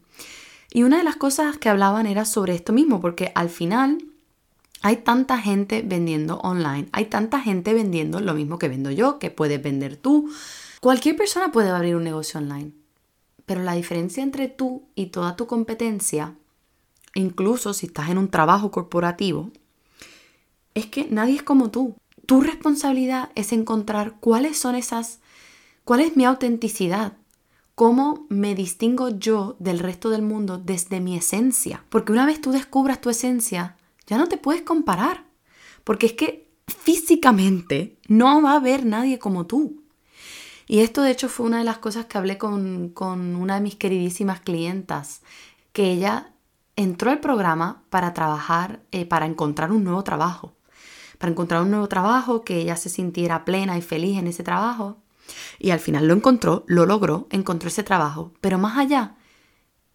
Y 0.72 0.84
una 0.84 0.98
de 0.98 1.04
las 1.04 1.16
cosas 1.16 1.58
que 1.58 1.70
hablaban 1.70 2.06
era 2.06 2.26
sobre 2.26 2.54
esto 2.54 2.74
mismo, 2.74 3.00
porque 3.00 3.32
al 3.36 3.50
final 3.50 4.00
hay 4.86 4.98
tanta 4.98 5.40
gente 5.40 5.82
vendiendo 5.82 6.38
online, 6.42 6.90
hay 6.92 7.06
tanta 7.06 7.42
gente 7.42 7.74
vendiendo 7.74 8.20
lo 8.20 8.36
mismo 8.36 8.60
que 8.60 8.68
vendo 8.68 8.92
yo, 8.92 9.18
que 9.18 9.32
puedes 9.32 9.60
vender 9.60 9.98
tú. 9.98 10.32
Cualquier 10.80 11.18
persona 11.18 11.52
puede 11.52 11.72
abrir 11.72 11.96
un 11.96 12.04
negocio 12.04 12.40
online, 12.40 12.72
pero 13.48 13.64
la 13.64 13.74
diferencia 13.74 14.22
entre 14.22 14.48
tú 14.48 14.84
y 14.94 15.08
toda 15.08 15.36
tu 15.36 15.48
competencia, 15.48 16.36
incluso 17.16 17.74
si 17.74 17.88
estás 17.88 18.10
en 18.10 18.20
un 18.20 18.30
trabajo 18.30 18.70
corporativo, 18.70 19.50
es 20.76 20.86
que 20.86 21.08
nadie 21.10 21.38
es 21.38 21.42
como 21.42 21.72
tú. 21.72 21.96
Tu 22.28 22.42
responsabilidad 22.42 23.32
es 23.34 23.54
encontrar 23.54 24.20
cuáles 24.20 24.60
son 24.60 24.76
esas, 24.76 25.18
cuál 25.84 26.02
es 26.02 26.16
mi 26.16 26.26
autenticidad, 26.26 27.14
cómo 27.74 28.28
me 28.30 28.54
distingo 28.54 29.10
yo 29.10 29.56
del 29.58 29.80
resto 29.80 30.12
del 30.12 30.22
mundo 30.22 30.60
desde 30.60 31.00
mi 31.00 31.18
esencia. 31.18 31.84
Porque 31.90 32.12
una 32.12 32.28
vez 32.28 32.40
tú 32.40 32.52
descubras 32.52 33.02
tu 33.02 33.10
esencia, 33.10 33.78
ya 34.08 34.18
no 34.18 34.28
te 34.28 34.38
puedes 34.38 34.62
comparar, 34.62 35.26
porque 35.84 36.08
es 36.08 36.14
que 36.14 36.46
físicamente 36.68 37.98
no 38.08 38.42
va 38.42 38.54
a 38.54 38.58
haber 38.58 38.86
nadie 38.86 39.20
como 39.20 39.46
tú. 39.46 39.84
Y 40.68 40.80
esto 40.80 41.02
de 41.02 41.12
hecho 41.12 41.30
fue 41.30 41.46
una 41.46 41.60
de 41.60 41.64
las 41.64 41.78
cosas 41.78 42.06
que 42.06 42.18
hablé 42.18 42.38
con, 42.38 42.94
una 43.02 43.56
de 43.56 43.62
mis 43.62 43.76
queridísimas 43.76 44.40
clientas, 44.40 45.22
que 45.74 45.92
ella 45.92 46.34
entró 46.76 47.12
al 47.12 47.20
programa 47.20 47.84
para 47.90 48.14
trabajar, 48.14 48.82
eh, 48.92 49.06
para 49.06 49.26
encontrar 49.26 49.72
un 49.72 49.84
nuevo 49.84 50.04
trabajo, 50.04 50.56
para 51.20 51.32
encontrar 51.32 51.62
un 51.62 51.72
nuevo 51.72 51.88
trabajo, 51.88 52.44
que 52.44 52.58
ella 52.58 52.76
se 52.76 52.90
sintiera 52.90 53.46
plena 53.46 53.78
y 53.78 53.82
feliz 53.82 54.18
en 54.18 54.28
ese 54.28 54.44
trabajo. 54.44 54.98
Y 55.60 55.70
al 55.72 55.80
final 55.80 56.08
lo 56.08 56.14
encontró, 56.14 56.64
lo 56.68 56.86
logró, 56.86 57.28
encontró 57.30 57.70
ese 57.70 57.84
trabajo. 57.84 58.32
Pero 58.42 58.58
más 58.58 58.78
allá, 58.78 59.16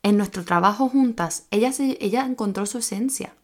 en 0.03 0.17
nuestro 0.17 0.45
trabajo 0.45 0.89
juntas, 0.89 1.47
ella, 1.51 1.73
ella 1.79 2.25
encontró 2.25 2.67
su 2.67 2.79
esencia. 2.79 3.35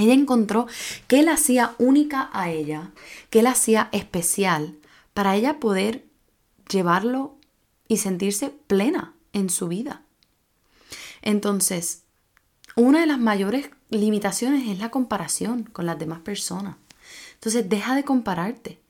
Ella 0.00 0.14
encontró 0.14 0.66
que 1.06 1.22
la 1.22 1.34
hacía 1.34 1.74
única 1.78 2.30
a 2.32 2.50
ella, 2.50 2.90
que 3.30 3.42
la 3.42 3.50
hacía 3.50 3.88
especial 3.92 4.76
para 5.14 5.36
ella 5.36 5.60
poder 5.60 6.06
llevarlo 6.68 7.36
y 7.88 7.98
sentirse 7.98 8.50
plena 8.50 9.14
en 9.32 9.50
su 9.50 9.68
vida. 9.68 10.02
Entonces, 11.22 12.04
una 12.76 13.00
de 13.00 13.06
las 13.06 13.18
mayores 13.18 13.70
limitaciones 13.90 14.68
es 14.68 14.78
la 14.78 14.90
comparación 14.90 15.64
con 15.64 15.86
las 15.86 15.98
demás 15.98 16.20
personas. 16.20 16.76
Entonces, 17.34 17.68
deja 17.68 17.94
de 17.94 18.04
compararte 18.04 18.80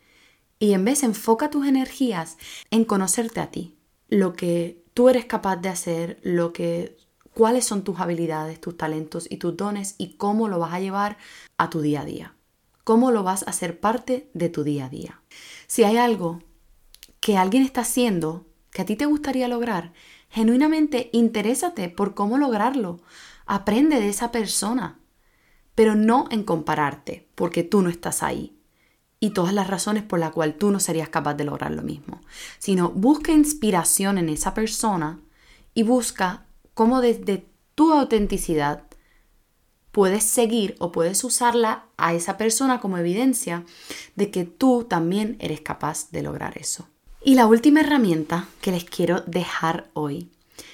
y 0.59 0.75
en 0.75 0.85
vez 0.85 1.03
enfoca 1.03 1.51
tus 1.51 1.67
energías 1.67 2.37
en 2.71 2.85
conocerte 2.85 3.41
a 3.41 3.51
ti, 3.51 3.75
lo 4.09 4.35
que 4.35 4.83
tú 4.93 5.09
eres 5.09 5.25
capaz 5.25 5.57
de 5.57 5.71
hacer, 5.71 6.21
lo 6.23 6.53
que 6.53 6.97
cuáles 7.41 7.65
son 7.65 7.85
tus 7.85 7.99
habilidades, 8.01 8.61
tus 8.61 8.77
talentos 8.77 9.27
y 9.31 9.39
tus 9.39 9.57
dones 9.57 9.95
y 9.97 10.19
cómo 10.19 10.47
lo 10.47 10.59
vas 10.59 10.75
a 10.75 10.81
llevar 10.81 11.17
a 11.57 11.71
tu 11.71 11.81
día 11.81 12.03
a 12.03 12.05
día. 12.05 12.35
Cómo 12.85 13.11
lo 13.13 13.23
vas 13.23 13.45
a 13.45 13.49
hacer 13.49 13.81
parte 13.81 14.29
de 14.35 14.51
tu 14.51 14.63
día 14.63 14.85
a 14.85 14.89
día. 14.91 15.23
Si 15.67 15.83
hay 15.83 15.97
algo 15.97 16.43
que 17.19 17.39
alguien 17.39 17.63
está 17.63 17.81
haciendo 17.81 18.45
que 18.71 18.83
a 18.83 18.85
ti 18.85 18.95
te 18.95 19.07
gustaría 19.07 19.49
lograr, 19.49 19.95
genuinamente 20.29 21.09
interésate 21.15 21.89
por 21.89 22.13
cómo 22.13 22.37
lograrlo. 22.37 23.01
Aprende 23.47 24.01
de 24.01 24.11
esa 24.11 24.31
persona, 24.33 25.01
pero 25.75 25.95
no 25.95 26.27
en 26.31 26.45
compararte, 26.45 27.27
porque 27.37 27.63
tú 27.63 27.81
no 27.81 27.89
estás 27.89 28.23
ahí. 28.23 28.55
Y 29.19 29.31
todas 29.31 29.55
las 29.55 29.67
razones 29.67 30.03
por 30.03 30.19
las 30.19 30.33
cuales 30.33 30.59
tú 30.59 30.71
no 30.71 30.79
serías 30.79 31.09
capaz 31.09 31.33
de 31.37 31.45
lograr 31.45 31.71
lo 31.71 31.81
mismo, 31.81 32.21
sino 32.59 32.91
busca 32.91 33.33
inspiración 33.33 34.19
en 34.19 34.29
esa 34.29 34.53
persona 34.53 35.21
y 35.73 35.85
busca 35.85 36.45
cómo 36.81 37.03
desde 37.03 37.45
tu 37.75 37.93
autenticidad 37.93 38.85
puedes 39.93 40.25
seguir 40.25 40.77
o 40.79 40.93
puedes 40.93 41.23
usarla 41.25 41.85
a 41.99 42.15
esa 42.15 42.39
persona 42.39 42.81
como 42.81 42.97
evidencia 42.97 43.67
de 44.17 44.31
que 44.31 44.45
tú 44.45 44.87
también 44.89 45.37
eres 45.41 45.61
capaz 45.61 46.11
de 46.11 46.23
lograr 46.23 46.57
eso. 46.57 46.89
Y 47.23 47.35
la 47.35 47.47
última 47.47 47.81
herramienta 47.81 48.49
que 48.63 48.71
les 48.71 48.85
quiero 48.85 49.21
dejar 49.27 49.91
hoy, 49.93 50.31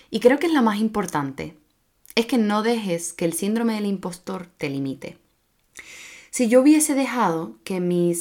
y 0.08 0.20
creo 0.20 0.38
que 0.38 0.46
es 0.46 0.52
la 0.52 0.62
más 0.62 0.78
importante, 0.78 1.56
es 2.14 2.26
que 2.26 2.38
no 2.38 2.62
dejes 2.62 3.12
que 3.12 3.24
el 3.24 3.32
síndrome 3.32 3.74
del 3.74 3.86
impostor 3.86 4.46
te 4.58 4.70
limite. 4.70 5.18
Si 6.30 6.48
yo 6.48 6.60
hubiese 6.60 6.94
dejado 6.94 7.58
que 7.64 7.80
mi, 7.80 8.14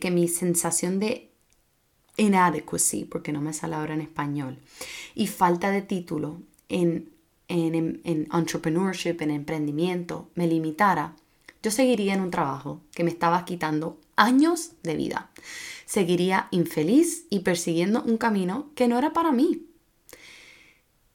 que 0.00 0.10
mi 0.10 0.26
sensación 0.26 0.98
de 0.98 1.30
inadequacy, 2.16 3.04
porque 3.04 3.30
no 3.30 3.40
me 3.40 3.52
sale 3.52 3.76
ahora 3.76 3.94
en 3.94 4.00
español, 4.00 4.58
y 5.14 5.28
falta 5.28 5.70
de 5.70 5.82
título 5.82 6.40
en, 6.68 7.11
en, 7.52 8.00
en 8.04 8.28
entrepreneurship, 8.32 9.20
en 9.20 9.30
emprendimiento, 9.30 10.30
me 10.34 10.46
limitara, 10.46 11.14
yo 11.62 11.70
seguiría 11.70 12.14
en 12.14 12.22
un 12.22 12.30
trabajo 12.30 12.80
que 12.94 13.04
me 13.04 13.10
estaba 13.10 13.44
quitando 13.44 14.00
años 14.16 14.72
de 14.82 14.96
vida. 14.96 15.30
Seguiría 15.84 16.48
infeliz 16.50 17.26
y 17.30 17.40
persiguiendo 17.40 18.02
un 18.02 18.16
camino 18.16 18.70
que 18.74 18.88
no 18.88 18.98
era 18.98 19.12
para 19.12 19.32
mí. 19.32 19.66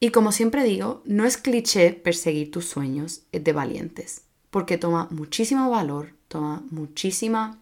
Y 0.00 0.10
como 0.10 0.30
siempre 0.30 0.62
digo, 0.62 1.02
no 1.04 1.24
es 1.24 1.36
cliché 1.36 1.92
perseguir 1.92 2.52
tus 2.52 2.66
sueños, 2.66 3.22
de 3.32 3.52
valientes, 3.52 4.22
porque 4.50 4.78
toma 4.78 5.08
muchísimo 5.10 5.68
valor, 5.68 6.14
toma 6.28 6.64
muchísima 6.70 7.60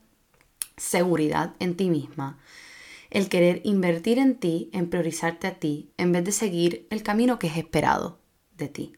seguridad 0.76 1.54
en 1.60 1.76
ti 1.76 1.88
misma, 1.88 2.38
el 3.08 3.30
querer 3.30 3.62
invertir 3.64 4.18
en 4.18 4.34
ti, 4.34 4.68
en 4.74 4.90
priorizarte 4.90 5.46
a 5.46 5.58
ti, 5.58 5.88
en 5.96 6.12
vez 6.12 6.24
de 6.24 6.32
seguir 6.32 6.86
el 6.90 7.02
camino 7.02 7.38
que 7.38 7.46
es 7.46 7.56
esperado 7.56 8.18
de 8.56 8.68
ti. 8.68 8.92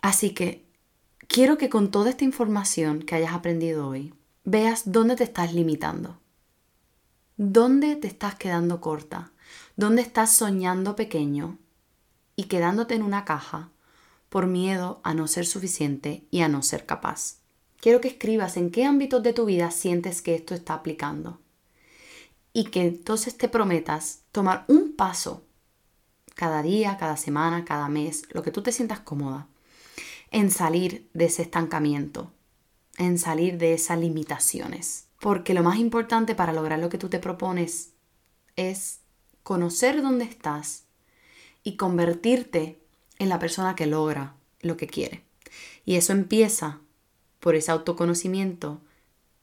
Así 0.00 0.30
que 0.30 0.64
quiero 1.28 1.58
que 1.58 1.70
con 1.70 1.90
toda 1.90 2.10
esta 2.10 2.24
información 2.24 3.02
que 3.02 3.14
hayas 3.14 3.32
aprendido 3.32 3.88
hoy, 3.88 4.14
veas 4.44 4.90
dónde 4.90 5.16
te 5.16 5.24
estás 5.24 5.54
limitando, 5.54 6.18
dónde 7.36 7.96
te 7.96 8.08
estás 8.08 8.34
quedando 8.34 8.80
corta, 8.80 9.32
dónde 9.76 10.02
estás 10.02 10.34
soñando 10.34 10.96
pequeño 10.96 11.58
y 12.36 12.44
quedándote 12.44 12.94
en 12.94 13.02
una 13.02 13.24
caja 13.24 13.70
por 14.28 14.46
miedo 14.46 15.00
a 15.04 15.14
no 15.14 15.28
ser 15.28 15.46
suficiente 15.46 16.24
y 16.30 16.40
a 16.40 16.48
no 16.48 16.62
ser 16.62 16.86
capaz. 16.86 17.36
Quiero 17.80 18.00
que 18.00 18.08
escribas 18.08 18.56
en 18.56 18.70
qué 18.70 18.84
ámbitos 18.84 19.22
de 19.22 19.32
tu 19.32 19.44
vida 19.44 19.70
sientes 19.70 20.22
que 20.22 20.34
esto 20.34 20.54
está 20.54 20.74
aplicando 20.74 21.40
y 22.52 22.64
que 22.64 22.82
entonces 22.82 23.36
te 23.36 23.48
prometas 23.48 24.20
tomar 24.32 24.64
un 24.68 24.94
paso 24.94 25.44
cada 26.34 26.62
día, 26.62 26.96
cada 26.98 27.16
semana, 27.16 27.64
cada 27.64 27.88
mes, 27.88 28.24
lo 28.30 28.42
que 28.42 28.50
tú 28.50 28.62
te 28.62 28.72
sientas 28.72 29.00
cómoda, 29.00 29.48
en 30.30 30.50
salir 30.50 31.08
de 31.12 31.26
ese 31.26 31.42
estancamiento, 31.42 32.32
en 32.98 33.18
salir 33.18 33.58
de 33.58 33.74
esas 33.74 33.98
limitaciones. 33.98 35.08
Porque 35.20 35.54
lo 35.54 35.62
más 35.62 35.78
importante 35.78 36.34
para 36.34 36.52
lograr 36.52 36.78
lo 36.78 36.88
que 36.88 36.98
tú 36.98 37.08
te 37.08 37.18
propones 37.18 37.92
es 38.56 39.00
conocer 39.42 40.02
dónde 40.02 40.24
estás 40.24 40.84
y 41.62 41.76
convertirte 41.76 42.80
en 43.18 43.28
la 43.28 43.38
persona 43.38 43.76
que 43.76 43.86
logra 43.86 44.34
lo 44.60 44.76
que 44.76 44.86
quiere. 44.86 45.22
Y 45.84 45.96
eso 45.96 46.12
empieza 46.12 46.80
por 47.40 47.54
ese 47.54 47.70
autoconocimiento 47.70 48.80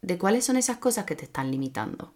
de 0.02 0.18
cuáles 0.18 0.46
son 0.46 0.58
esas 0.58 0.78
cosas 0.78 1.06
que 1.06 1.16
te 1.16 1.26
están 1.26 1.52
limitando. 1.52 2.14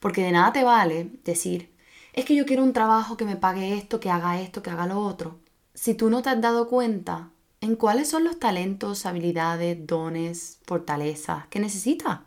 Porque 0.00 0.22
de 0.22 0.32
nada 0.32 0.52
te 0.52 0.64
vale 0.64 1.10
decir, 1.24 1.71
es 2.12 2.24
que 2.24 2.34
yo 2.34 2.46
quiero 2.46 2.62
un 2.62 2.72
trabajo 2.72 3.16
que 3.16 3.24
me 3.24 3.36
pague 3.36 3.76
esto, 3.76 4.00
que 4.00 4.10
haga 4.10 4.40
esto, 4.40 4.62
que 4.62 4.70
haga 4.70 4.86
lo 4.86 5.00
otro. 5.00 5.40
Si 5.74 5.94
tú 5.94 6.10
no 6.10 6.22
te 6.22 6.30
has 6.30 6.40
dado 6.40 6.68
cuenta 6.68 7.30
en 7.60 7.76
cuáles 7.76 8.08
son 8.08 8.24
los 8.24 8.38
talentos, 8.38 9.06
habilidades, 9.06 9.86
dones, 9.86 10.58
fortalezas 10.66 11.46
que 11.46 11.60
necesitas 11.60 12.20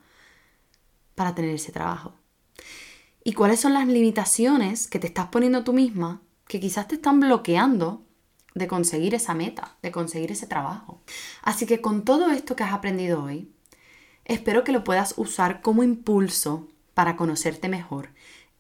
para 1.14 1.36
tener 1.36 1.56
ese 1.56 1.72
trabajo. 1.72 2.14
Y 3.24 3.34
cuáles 3.34 3.60
son 3.60 3.74
las 3.74 3.88
limitaciones 3.88 4.88
que 4.88 5.00
te 5.00 5.08
estás 5.08 5.28
poniendo 5.28 5.64
tú 5.64 5.74
misma 5.74 6.22
que 6.48 6.60
quizás 6.60 6.88
te 6.88 6.96
están 6.96 7.20
bloqueando 7.20 8.04
de 8.54 8.68
conseguir 8.68 9.14
esa 9.14 9.34
meta, 9.34 9.76
de 9.82 9.92
conseguir 9.92 10.32
ese 10.32 10.48
trabajo. 10.48 11.02
Así 11.42 11.66
que 11.66 11.82
con 11.82 12.06
todo 12.06 12.32
esto 12.32 12.56
que 12.56 12.64
has 12.64 12.74
aprendido 12.74 13.24
hoy, 13.24 13.52
espero 14.24 14.64
que 14.64 14.72
lo 14.72 14.84
puedas 14.84 15.16
usar 15.18 15.62
como 15.62 15.84
impulso 15.84 16.68
para 16.94 17.16
conocerte 17.16 17.68
mejor 17.68 18.10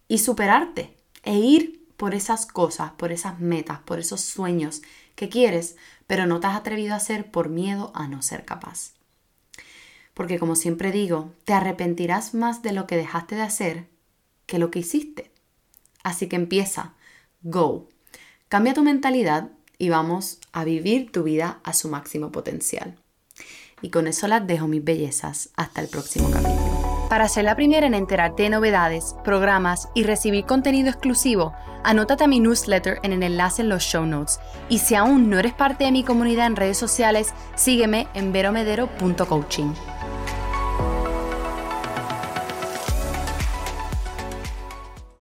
y 0.07 0.17
superarte 0.17 0.97
e 1.25 1.37
ir 1.37 1.85
por 1.97 2.13
esas 2.13 2.45
cosas, 2.45 2.91
por 2.91 3.11
esas 3.11 3.39
metas, 3.39 3.79
por 3.79 3.99
esos 3.99 4.21
sueños 4.21 4.81
que 5.15 5.29
quieres, 5.29 5.75
pero 6.07 6.25
no 6.25 6.39
te 6.39 6.47
has 6.47 6.55
atrevido 6.55 6.93
a 6.93 6.97
hacer 6.97 7.31
por 7.31 7.49
miedo 7.49 7.91
a 7.95 8.07
no 8.07 8.21
ser 8.21 8.45
capaz. 8.45 8.93
Porque 10.13 10.39
como 10.39 10.55
siempre 10.55 10.91
digo, 10.91 11.33
te 11.43 11.53
arrepentirás 11.53 12.33
más 12.33 12.61
de 12.61 12.71
lo 12.71 12.87
que 12.87 12.95
dejaste 12.95 13.35
de 13.35 13.41
hacer 13.41 13.87
que 14.45 14.59
lo 14.59 14.71
que 14.71 14.79
hiciste. 14.79 15.31
Así 16.03 16.27
que 16.27 16.35
empieza, 16.35 16.93
go. 17.41 17.89
Cambia 18.47 18.73
tu 18.73 18.83
mentalidad 18.83 19.49
y 19.77 19.89
vamos 19.89 20.39
a 20.53 20.63
vivir 20.63 21.11
tu 21.11 21.23
vida 21.23 21.59
a 21.63 21.73
su 21.73 21.89
máximo 21.89 22.31
potencial. 22.31 22.97
Y 23.81 23.89
con 23.89 24.07
eso 24.07 24.27
las 24.27 24.45
dejo 24.47 24.67
mis 24.67 24.83
bellezas. 24.83 25.49
Hasta 25.55 25.81
el 25.81 25.87
próximo 25.87 26.29
capítulo. 26.31 26.64
Para 27.09 27.29
ser 27.29 27.45
la 27.45 27.55
primera 27.55 27.85
en 27.85 27.93
enterarte 27.93 28.43
de 28.43 28.49
novedades, 28.49 29.15
programas 29.23 29.89
y 29.93 30.03
recibir 30.03 30.45
contenido 30.45 30.89
exclusivo, 30.89 31.53
anótate 31.83 32.23
a 32.23 32.27
mi 32.27 32.39
newsletter 32.39 32.99
en 33.03 33.13
el 33.13 33.21
enlace 33.21 33.61
en 33.61 33.69
los 33.69 33.83
show 33.83 34.05
notes. 34.05 34.39
Y 34.69 34.79
si 34.79 34.95
aún 34.95 35.29
no 35.29 35.37
eres 35.37 35.53
parte 35.53 35.83
de 35.83 35.91
mi 35.91 36.03
comunidad 36.03 36.47
en 36.47 36.55
redes 36.55 36.77
sociales, 36.77 37.33
sígueme 37.55 38.07
en 38.15 38.31
veromedero.coaching. 38.33 39.94